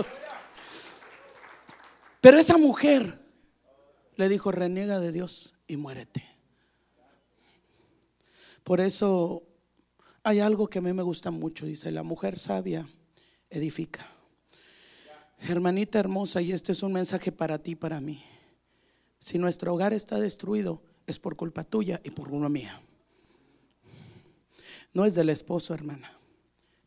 [2.20, 3.20] Pero esa mujer
[4.16, 6.24] le dijo, reniega de Dios y muérete.
[8.64, 9.44] Por eso
[10.26, 12.88] hay algo que a mí me gusta mucho, dice, la mujer sabia
[13.48, 14.10] edifica.
[15.38, 18.24] Hermanita hermosa, y este es un mensaje para ti, para mí.
[19.20, 22.82] Si nuestro hogar está destruido, es por culpa tuya y por una mía.
[24.92, 26.18] No es del esposo, hermana,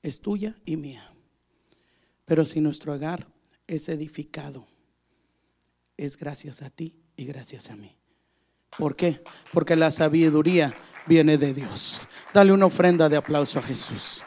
[0.04, 1.10] es tuya y mía.
[2.26, 3.26] Pero si nuestro hogar
[3.68, 4.68] es edificado,
[5.96, 7.96] es gracias a ti y gracias a mí.
[8.78, 9.24] ¿Por qué?
[9.54, 10.76] Porque la sabiduría
[11.08, 12.02] viene de Dios.
[12.34, 14.24] Dale una ofrenda de aplauso a Jesús.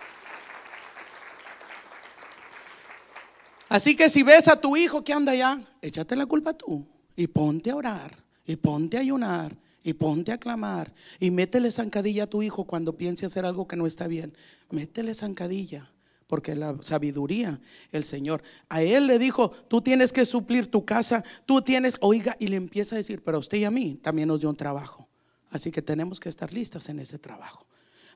[3.68, 6.86] Así que si ves a tu hijo que anda allá, échate la culpa tú
[7.16, 12.24] y ponte a orar y ponte a ayunar y ponte a clamar y métele zancadilla
[12.24, 14.36] a tu hijo cuando piense hacer algo que no está bien.
[14.70, 15.90] Métele zancadilla.
[16.26, 17.60] Porque la sabiduría,
[17.92, 22.38] el Señor, a él le dijo, tú tienes que suplir tu casa, tú tienes, oiga,
[22.40, 24.56] y le empieza a decir, pero a usted y a mí también nos dio un
[24.56, 25.08] trabajo.
[25.50, 27.66] Así que tenemos que estar listos en ese trabajo.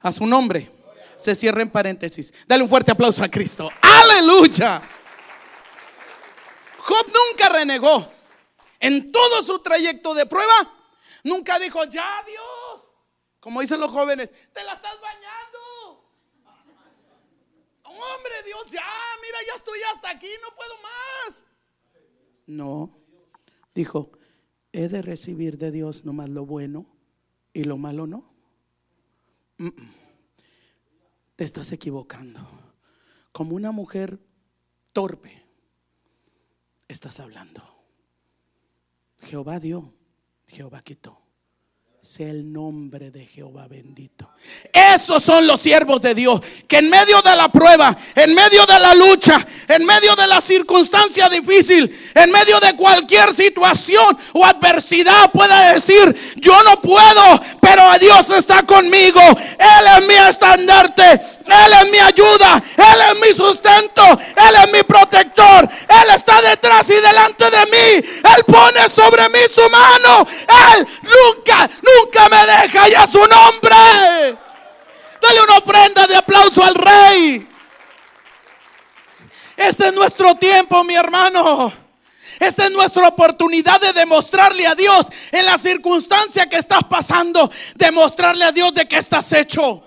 [0.00, 0.70] A su nombre.
[1.16, 2.32] Se cierra en paréntesis.
[2.46, 3.70] Dale un fuerte aplauso a Cristo.
[3.80, 4.82] Aleluya.
[6.78, 8.12] Job nunca renegó.
[8.78, 10.74] En todo su trayecto de prueba,
[11.24, 12.92] nunca dijo, ya Dios,
[13.40, 15.56] como dicen los jóvenes, te la estás bañando.
[17.84, 18.84] Hombre, Dios, ya,
[19.22, 21.44] mira, ya estoy hasta aquí, no puedo más.
[22.46, 22.98] No,
[23.74, 24.12] dijo,
[24.72, 26.86] he de recibir de Dios nomás lo bueno
[27.54, 28.35] y lo malo no.
[31.36, 32.40] Te estás equivocando.
[33.32, 34.18] Como una mujer
[34.92, 35.44] torpe,
[36.88, 37.62] estás hablando.
[39.22, 39.92] Jehová dio,
[40.46, 41.25] Jehová quitó.
[42.06, 44.30] Sea el nombre de Jehová bendito.
[44.72, 48.78] Esos son los siervos de Dios, que en medio de la prueba, en medio de
[48.78, 55.32] la lucha, en medio de la circunstancia difícil, en medio de cualquier situación o adversidad
[55.32, 59.20] pueda decir, yo no puedo, pero Dios está conmigo.
[59.58, 64.04] Él es mi estandarte, Él es mi ayuda, Él es mi sustento,
[64.36, 69.40] Él es mi protector, Él está detrás y delante de mí, Él pone sobre mí
[69.52, 70.26] su mano,
[70.76, 71.95] Él nunca, nunca
[72.30, 74.38] me deja y a su nombre.
[75.20, 77.48] Dale una ofrenda de aplauso al rey.
[79.56, 81.72] Este es nuestro tiempo, mi hermano.
[82.38, 88.44] Esta es nuestra oportunidad de demostrarle a Dios en la circunstancia que estás pasando, demostrarle
[88.44, 89.82] a Dios de que estás hecho.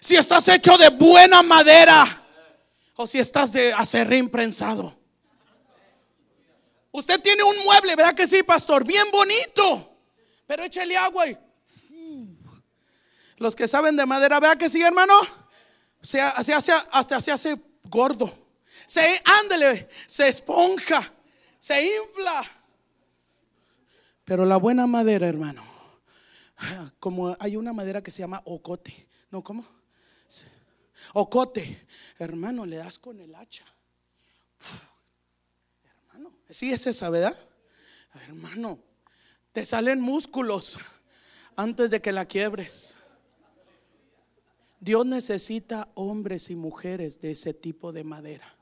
[0.00, 2.06] Si estás hecho de buena madera
[2.94, 4.96] o si estás de acerrín prensado.
[6.92, 8.84] Usted tiene un mueble, ¿verdad que sí, pastor?
[8.84, 9.91] Bien bonito.
[10.52, 11.38] Pero échale agua y.
[13.38, 15.14] Los que saben de madera, ¿verdad que sí, hermano?
[16.02, 16.52] Se, hace,
[16.90, 18.30] hasta se hace gordo.
[18.84, 21.10] Se, ándele, se esponja,
[21.58, 22.44] se infla.
[24.26, 25.64] Pero la buena madera, hermano,
[27.00, 29.42] como hay una madera que se llama ocote, ¿no?
[29.42, 29.64] ¿Cómo?
[31.14, 31.86] Ocote,
[32.18, 33.64] hermano, le das con el hacha.
[36.10, 37.38] Hermano, sí es esa, ¿verdad?
[38.28, 38.91] Hermano,
[39.52, 40.78] te salen músculos
[41.56, 42.96] antes de que la quiebres.
[44.80, 48.56] Dios necesita hombres y mujeres de ese tipo de madera.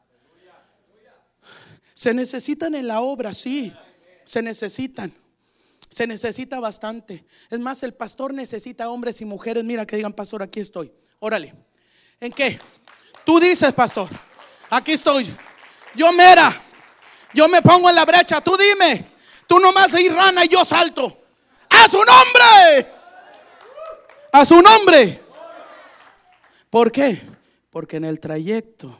[1.94, 3.72] Se necesitan en la obra, sí,
[4.24, 5.14] se necesitan.
[5.88, 7.24] Se necesita bastante.
[7.50, 9.64] Es más, el pastor necesita hombres y mujeres.
[9.64, 10.92] Mira que digan, pastor, aquí estoy.
[11.18, 11.52] Órale.
[12.20, 12.60] ¿En qué?
[13.24, 14.08] Tú dices, pastor,
[14.70, 15.34] aquí estoy.
[15.96, 16.62] Yo mera,
[17.34, 18.40] yo me pongo en la brecha.
[18.40, 19.09] Tú dime.
[19.50, 21.24] Tú nomás ir rana y yo salto.
[21.70, 22.86] A su nombre.
[24.30, 25.20] A su nombre.
[26.70, 27.20] ¿Por qué?
[27.68, 28.96] Porque en el trayecto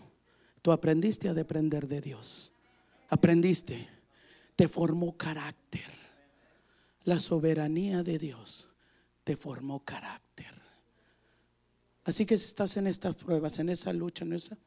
[0.61, 2.51] tú aprendiste a depender de Dios.
[3.11, 3.89] Aprendiste.
[4.57, 5.89] Te formó carácter.
[7.05, 8.67] La soberanía de Dios
[9.23, 10.53] te formó carácter.
[12.03, 14.59] Así que si estás en estas pruebas, en esa lucha, en esa,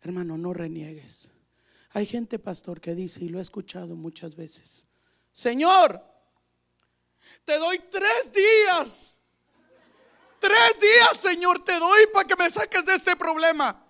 [0.00, 1.30] hermano, no reniegues.
[1.90, 4.86] Hay gente, pastor, que dice, y lo he escuchado muchas veces,
[5.32, 6.00] Señor,
[7.44, 9.16] te doy tres días.
[10.38, 13.84] Tres días, Señor, te doy para que me saques de este problema.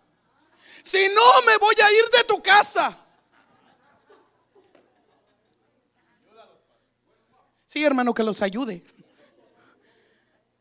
[0.83, 2.99] Si no, me voy a ir de tu casa.
[7.67, 8.85] Sí, hermano, que los ayude.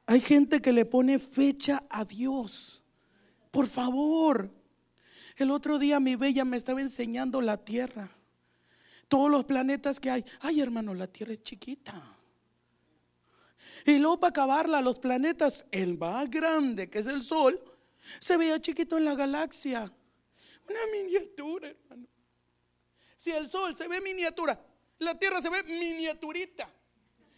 [0.05, 2.83] Hay gente que le pone fecha a Dios.
[3.51, 4.49] Por favor.
[5.35, 8.09] El otro día mi bella me estaba enseñando la tierra
[9.11, 10.25] todos los planetas que hay.
[10.39, 12.01] Ay, hermano, la Tierra es chiquita.
[13.85, 17.61] Y luego para acabarla, los planetas, el más grande, que es el Sol,
[18.21, 19.91] se veía chiquito en la galaxia.
[20.65, 22.07] Una miniatura, hermano.
[23.17, 24.57] Si el Sol se ve miniatura,
[24.99, 26.69] la Tierra se ve miniaturita.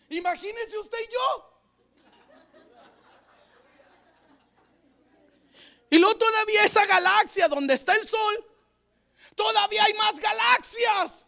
[0.09, 1.59] Imagínese usted y yo.
[5.89, 8.45] Y luego todavía esa galaxia donde está el Sol,
[9.35, 11.27] todavía hay más galaxias.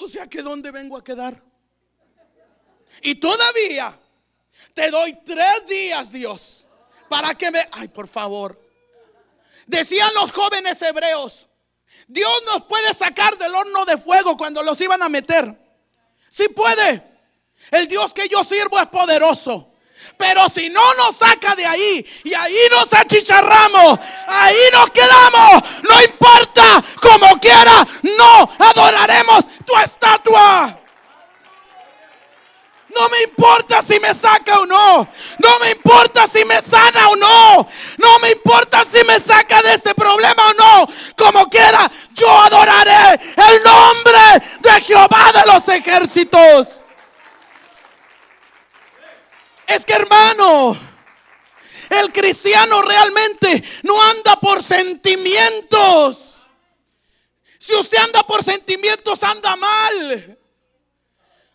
[0.00, 1.42] O sea que ¿dónde vengo a quedar?
[3.02, 3.98] Y todavía
[4.74, 6.66] te doy tres días, Dios,
[7.08, 7.68] para que me...
[7.72, 8.60] Ay, por favor.
[9.66, 11.46] Decían los jóvenes hebreos,
[12.08, 15.58] Dios nos puede sacar del horno de fuego cuando los iban a meter.
[16.28, 17.02] Sí puede.
[17.70, 19.72] El Dios que yo sirvo es poderoso.
[20.16, 26.02] Pero si no nos saca de ahí y ahí nos achicharramos, ahí nos quedamos, no
[26.02, 30.78] importa como quiera, no adoraremos tu estatua.
[32.94, 35.08] No me importa si me saca o no.
[35.38, 37.68] No me importa si me sana o no.
[37.98, 40.88] No me importa si me saca de este problema o no.
[41.16, 44.20] Como quiera, yo adoraré el nombre
[44.60, 46.84] de Jehová de los ejércitos.
[49.66, 50.76] Es que hermano,
[51.88, 56.31] el cristiano realmente no anda por sentimientos.
[57.62, 60.36] Si usted anda por sentimientos, anda mal.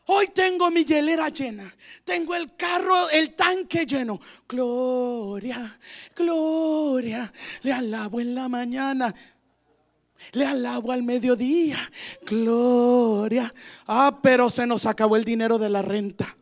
[0.05, 1.75] Hoy tengo mi hielera llena.
[2.05, 4.17] Tengo el carro, el tanque lleno.
[4.47, 5.77] Gloria,
[6.15, 7.29] gloria.
[7.61, 9.13] Le alabo en la mañana.
[10.31, 11.77] Le alabo al mediodía.
[12.25, 13.53] Gloria.
[13.85, 16.37] Ah, pero se nos acabó el dinero de la renta.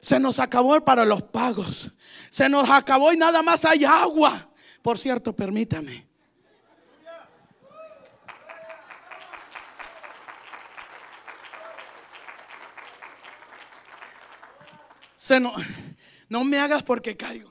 [0.00, 1.90] Se nos acabó para los pagos.
[2.30, 4.48] Se nos acabó y nada más hay agua.
[4.80, 6.11] Por cierto, permítame.
[15.22, 15.54] Se no,
[16.28, 17.48] no me hagas porque caigo.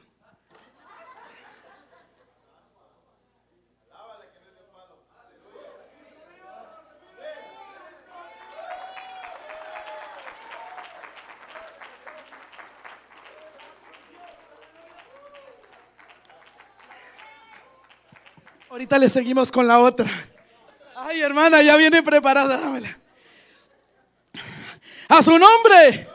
[18.69, 20.09] Ahorita le seguimos con la otra.
[20.97, 22.99] Ay, hermana, ya viene preparada, dámela.
[25.07, 26.10] A su nombre.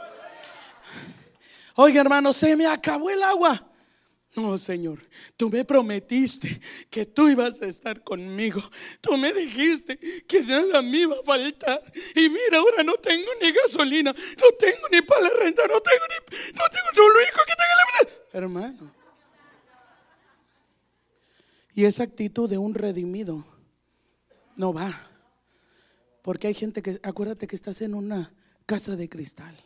[1.76, 3.70] Oiga, hermano, se me acabó el agua.
[4.34, 4.98] No, Señor,
[5.34, 6.60] tú me prometiste
[6.90, 8.62] que tú ibas a estar conmigo.
[9.00, 11.82] Tú me dijiste que nada me iba a faltar.
[12.14, 16.04] Y mira, ahora no tengo ni gasolina, no tengo ni para la renta, no tengo
[16.08, 16.36] ni.
[16.52, 18.94] No tengo lo único que tengo la Hermano.
[21.74, 23.46] Y esa actitud de un redimido
[24.56, 25.10] no va.
[26.20, 28.34] Porque hay gente que, acuérdate que estás en una
[28.66, 29.65] casa de cristal.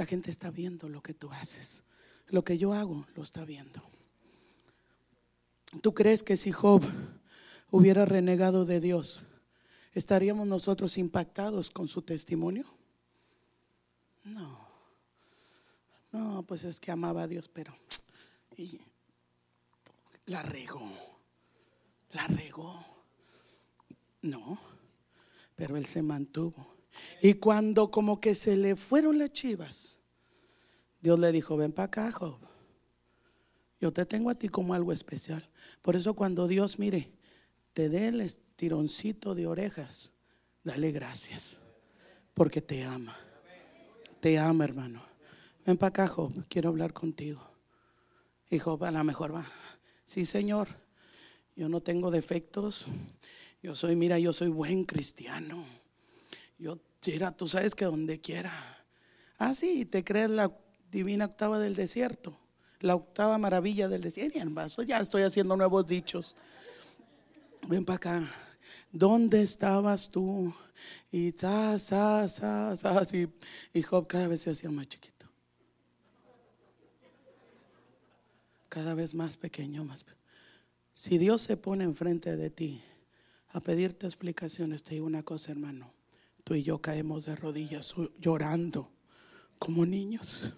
[0.00, 1.84] La gente está viendo lo que tú haces.
[2.28, 3.82] Lo que yo hago, lo está viendo.
[5.82, 6.82] ¿Tú crees que si Job
[7.70, 9.20] hubiera renegado de Dios,
[9.92, 12.64] estaríamos nosotros impactados con su testimonio?
[14.24, 14.66] No.
[16.12, 17.76] No, pues es que amaba a Dios, pero
[20.24, 20.90] la regó.
[22.12, 22.82] La regó.
[24.22, 24.58] No,
[25.56, 26.69] pero él se mantuvo.
[27.22, 29.98] Y cuando como que se le fueron las chivas,
[31.00, 32.38] Dios le dijo, ven para acá, Job.
[33.80, 35.48] Yo te tengo a ti como algo especial.
[35.80, 37.10] Por eso cuando Dios, mire,
[37.72, 40.12] te dé el estironcito de orejas,
[40.62, 41.60] dale gracias.
[42.34, 43.16] Porque te ama.
[44.20, 45.02] Te ama, hermano.
[45.64, 46.32] Ven para acá, Job.
[46.48, 47.42] Quiero hablar contigo.
[48.50, 49.46] Y Job a lo mejor va.
[50.04, 50.68] Sí, Señor,
[51.56, 52.86] yo no tengo defectos.
[53.62, 55.64] Yo soy, mira, yo soy buen cristiano.
[56.60, 58.52] Yo, mira, tú sabes que donde quiera.
[59.38, 60.52] Ah, sí, te crees la
[60.90, 62.38] divina octava del desierto.
[62.80, 64.34] La octava maravilla del desierto.
[64.34, 64.54] Bien,
[64.86, 66.36] ya estoy haciendo nuevos dichos.
[67.66, 68.30] Ven para acá.
[68.92, 70.54] ¿Dónde estabas tú?
[71.10, 73.28] Y sa, sa, sa, sa, y,
[73.72, 75.10] y Job cada vez se hacía más chiquito.
[78.70, 80.06] cada vez más pequeño, más
[80.94, 82.80] Si Dios se pone enfrente de ti
[83.48, 85.92] a pedirte explicaciones, te digo una cosa, hermano.
[86.50, 88.90] Tú y yo caemos de rodillas llorando
[89.60, 90.52] como niños.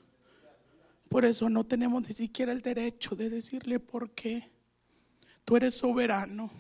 [1.11, 4.51] Por eso no tenemos ni siquiera el derecho de decirle por qué.
[5.45, 6.51] Tú eres soberano.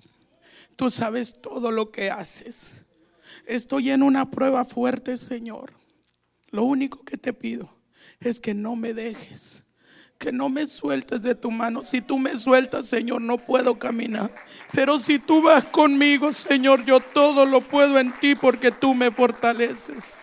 [0.76, 2.84] Tú sabes todo lo que haces.
[3.46, 5.72] Estoy en una prueba fuerte, Señor.
[6.50, 7.74] Lo único que te pido
[8.20, 9.64] es que no me dejes
[10.22, 11.82] que no me sueltes de tu mano.
[11.82, 14.32] Si tú me sueltas, Señor, no puedo caminar.
[14.70, 19.10] Pero si tú vas conmigo, Señor, yo todo lo puedo en ti porque tú me
[19.10, 20.16] fortaleces.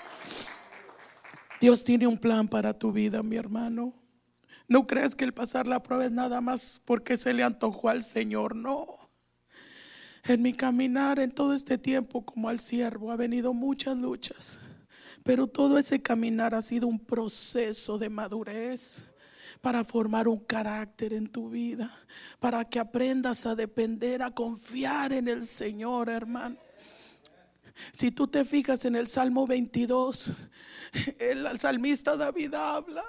[1.60, 3.94] Dios tiene un plan para tu vida, mi hermano.
[4.70, 8.02] No creas que el pasar la prueba es nada más porque se le antojó al
[8.02, 9.12] Señor, no.
[10.24, 14.62] En mi caminar en todo este tiempo como al siervo ha venido muchas luchas,
[15.24, 19.09] pero todo ese caminar ha sido un proceso de madurez
[19.62, 21.96] para formar un carácter en tu vida,
[22.40, 26.58] para que aprendas a depender, a confiar en el Señor, hermano.
[27.92, 30.32] Si tú te fijas en el Salmo 22,
[31.20, 33.06] el salmista David habla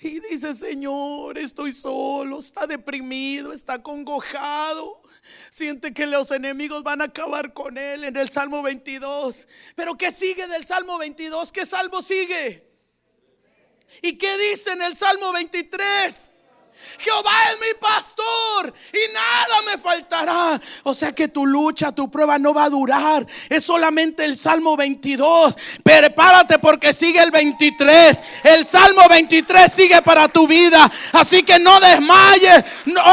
[0.00, 5.02] y dice, Señor, estoy solo, está deprimido, está congojado,
[5.50, 9.48] siente que los enemigos van a acabar con él en el Salmo 22.
[9.74, 11.50] Pero ¿qué sigue del Salmo 22?
[11.50, 12.73] ¿Qué salmo sigue?
[14.02, 16.30] ¿Y qué dice en el Salmo 23?
[16.98, 20.60] Jehová es mi pastor y nada me faltará.
[20.84, 23.26] O sea que tu lucha, tu prueba no va a durar.
[23.48, 25.56] Es solamente el Salmo 22.
[25.82, 28.16] Prepárate porque sigue el 23.
[28.44, 30.90] El Salmo 23 sigue para tu vida.
[31.12, 32.64] Así que no desmayes.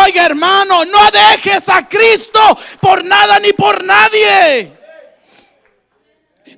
[0.06, 2.40] oiga hermano, no dejes a Cristo
[2.80, 4.80] por nada ni por nadie.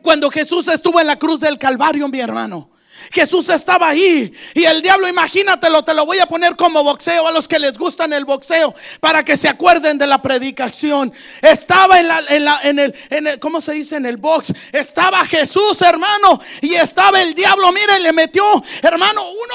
[0.02, 2.73] Cuando Jesús estuvo en la cruz del Calvario, mi hermano.
[3.12, 7.32] Jesús estaba ahí y el diablo, imagínatelo, te lo voy a poner como boxeo a
[7.32, 11.14] los que les gustan el boxeo para que se acuerden de la predicación.
[11.42, 13.98] Estaba en, la, en, la, en, el, en el, ¿cómo se dice?
[13.98, 14.54] En el box.
[14.72, 17.72] Estaba Jesús, hermano, y estaba el diablo.
[17.72, 18.44] Mire, le metió,
[18.82, 19.54] hermano, uno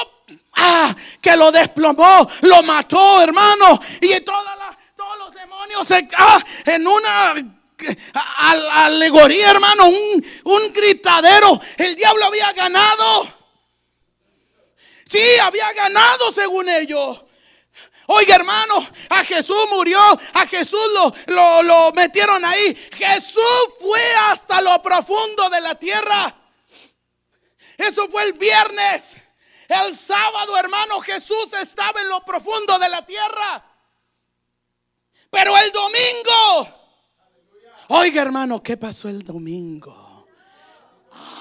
[0.56, 4.44] ah, que lo desplomó, lo mató, hermano, y todos
[5.18, 7.34] los demonios ah, en una
[8.70, 11.60] alegoría, hermano, un, un gritadero.
[11.76, 13.37] El diablo había ganado.
[15.08, 17.24] Sí, había ganado según ellos.
[18.10, 19.98] Oiga, hermano, a Jesús murió,
[20.34, 20.80] a Jesús
[21.26, 22.74] lo, lo, metieron ahí.
[22.92, 24.00] Jesús fue
[24.30, 26.34] hasta lo profundo de la tierra.
[27.76, 29.16] Eso fue el viernes.
[29.68, 33.64] El sábado, hermano, Jesús estaba en lo profundo de la tierra.
[35.30, 36.68] Pero el domingo,
[37.88, 40.07] oiga hermano, ¿qué pasó el domingo?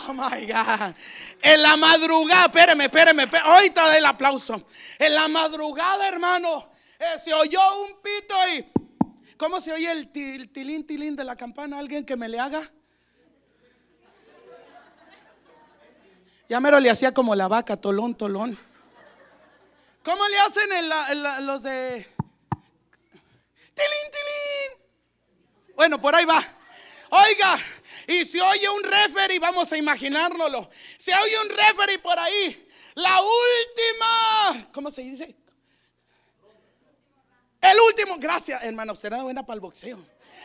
[0.09, 0.95] Oh my God.
[1.41, 3.49] En la madrugada, espéreme, espéreme, espéreme.
[3.49, 4.65] ahorita el aplauso.
[4.97, 8.65] En la madrugada, hermano, eh, se oyó un pito y
[9.35, 11.77] ¿cómo se oye el tilín, tilín de la campana?
[11.77, 12.71] ¿Alguien que me le haga?
[16.47, 18.57] Ya mero le hacía como la vaca, tolón, tolón.
[20.03, 22.15] ¿Cómo le hacen en, los de...
[23.75, 25.75] Tilín, tilín.
[25.75, 26.41] Bueno, por ahí va.
[27.09, 27.57] Oiga,
[28.07, 30.69] y si oye un referee, vamos a imaginárnoslo.
[30.97, 35.35] Si oye un referee por ahí, la última, ¿cómo se dice?
[37.61, 39.97] El último, gracias hermano, será buena para el boxeo.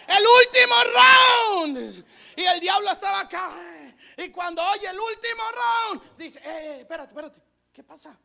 [0.08, 2.04] El último round.
[2.36, 3.56] Y el diablo estaba acá.
[4.16, 7.42] Y cuando oye el último round, dice, eh, eh, espérate, espérate,
[7.72, 8.18] ¿qué pasa?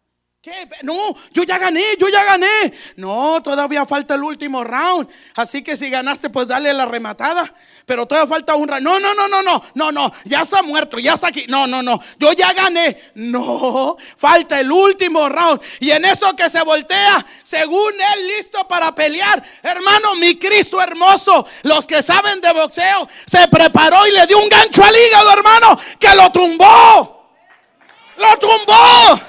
[0.83, 0.95] No,
[1.31, 2.73] yo ya gané, yo ya gané.
[2.95, 5.07] No, todavía falta el último round.
[5.35, 7.51] Así que si ganaste, pues dale la rematada.
[7.85, 8.83] Pero todavía falta un round.
[8.83, 10.11] No, no, no, no, no, no, no.
[10.25, 11.45] Ya está muerto, ya está aquí.
[11.47, 11.99] No, no, no.
[12.19, 13.11] Yo ya gané.
[13.15, 15.61] No, falta el último round.
[15.79, 19.41] Y en eso que se voltea, según él listo para pelear.
[19.63, 21.45] Hermano, mi Cristo hermoso.
[21.63, 25.79] Los que saben de boxeo, se preparó y le dio un gancho al hígado, hermano,
[25.99, 27.31] que lo tumbó.
[28.17, 29.26] Lo tumbó.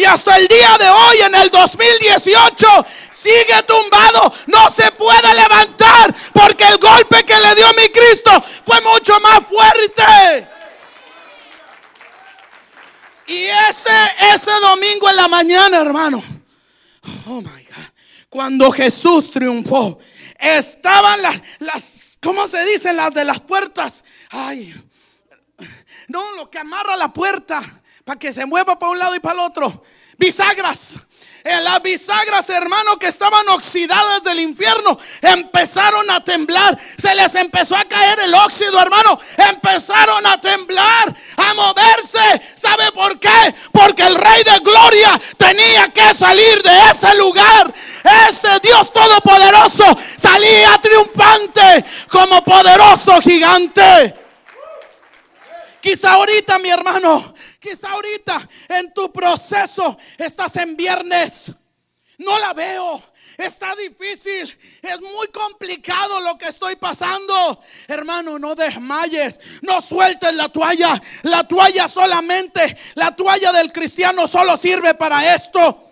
[0.00, 2.66] Y hasta el día de hoy, en el 2018,
[3.12, 4.32] sigue tumbado.
[4.46, 8.30] No se puede levantar porque el golpe que le dio mi Cristo
[8.64, 10.48] fue mucho más fuerte.
[13.26, 13.90] Y ese,
[14.34, 16.24] ese domingo en la mañana, hermano.
[17.26, 17.90] Oh my God.
[18.30, 19.98] Cuando Jesús triunfó,
[20.38, 22.96] estaban las, las ¿cómo se dicen?
[22.96, 24.02] Las de las puertas.
[24.30, 24.74] Ay,
[26.08, 27.79] no, lo que amarra la puerta
[28.10, 29.84] para que se mueva para un lado y para el otro.
[30.18, 30.98] Bisagras.
[31.44, 36.76] En las bisagras, hermano, que estaban oxidadas del infierno, empezaron a temblar.
[36.98, 39.16] Se les empezó a caer el óxido, hermano.
[39.36, 42.42] Empezaron a temblar, a moverse.
[42.60, 43.54] ¿Sabe por qué?
[43.70, 47.72] Porque el Rey de Gloria tenía que salir de ese lugar.
[48.28, 49.84] Ese Dios Todopoderoso
[50.18, 54.29] salía triunfante como poderoso gigante.
[55.80, 61.52] Quizá ahorita, mi hermano, quizá ahorita en tu proceso estás en viernes.
[62.18, 63.02] No la veo.
[63.38, 64.54] Está difícil.
[64.82, 67.58] Es muy complicado lo que estoy pasando.
[67.88, 69.40] Hermano, no desmayes.
[69.62, 71.00] No sueltes la toalla.
[71.22, 75.86] La toalla solamente, la toalla del cristiano solo sirve para esto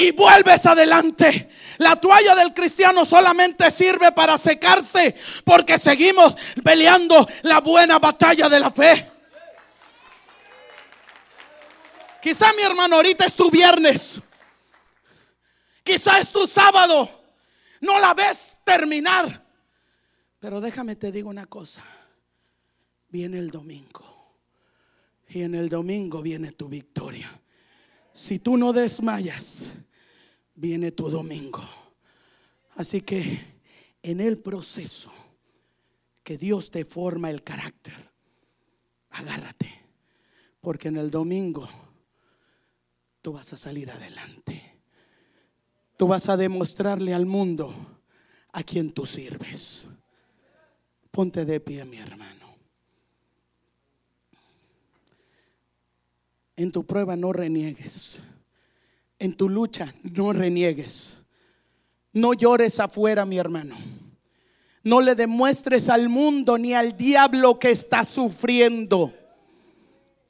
[0.00, 1.48] y vuelves adelante.
[1.80, 5.14] La toalla del cristiano solamente sirve para secarse
[5.46, 9.10] porque seguimos peleando la buena batalla de la fe.
[12.20, 14.20] Quizá mi hermano ahorita es tu viernes.
[15.82, 17.08] Quizá es tu sábado.
[17.80, 19.42] No la ves terminar.
[20.38, 21.82] Pero déjame te digo una cosa.
[23.08, 24.04] Viene el domingo.
[25.30, 27.40] Y en el domingo viene tu victoria.
[28.12, 29.72] Si tú no desmayas,
[30.60, 31.66] viene tu domingo.
[32.76, 33.40] Así que
[34.02, 35.10] en el proceso
[36.22, 37.94] que Dios te forma el carácter,
[39.10, 39.70] agárrate,
[40.60, 41.66] porque en el domingo
[43.22, 44.78] tú vas a salir adelante.
[45.96, 47.74] Tú vas a demostrarle al mundo
[48.52, 49.86] a quien tú sirves.
[51.10, 52.54] Ponte de pie, mi hermano.
[56.56, 58.22] En tu prueba no reniegues
[59.20, 61.18] en tu lucha, no reniegues.
[62.12, 63.76] No llores afuera, mi hermano.
[64.82, 69.12] No le demuestres al mundo ni al diablo que está sufriendo.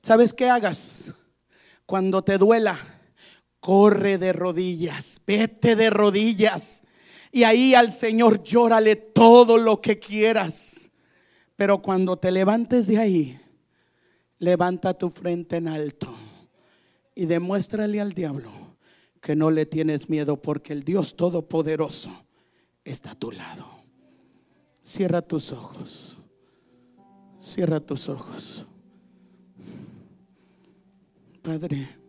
[0.02, 1.14] ¿Sabes qué hagas?
[1.86, 2.78] Cuando te duela,
[3.60, 6.82] corre de rodillas, vete de rodillas.
[7.30, 10.90] Y ahí al Señor llórale todo lo que quieras.
[11.54, 13.40] Pero cuando te levantes de ahí,
[14.38, 16.12] levanta tu frente en alto
[17.14, 18.59] y demuéstrale al diablo
[19.20, 22.10] que no le tienes miedo porque el Dios Todopoderoso
[22.84, 23.66] está a tu lado.
[24.82, 26.18] Cierra tus ojos.
[27.38, 28.66] Cierra tus ojos.
[31.42, 31.99] Padre.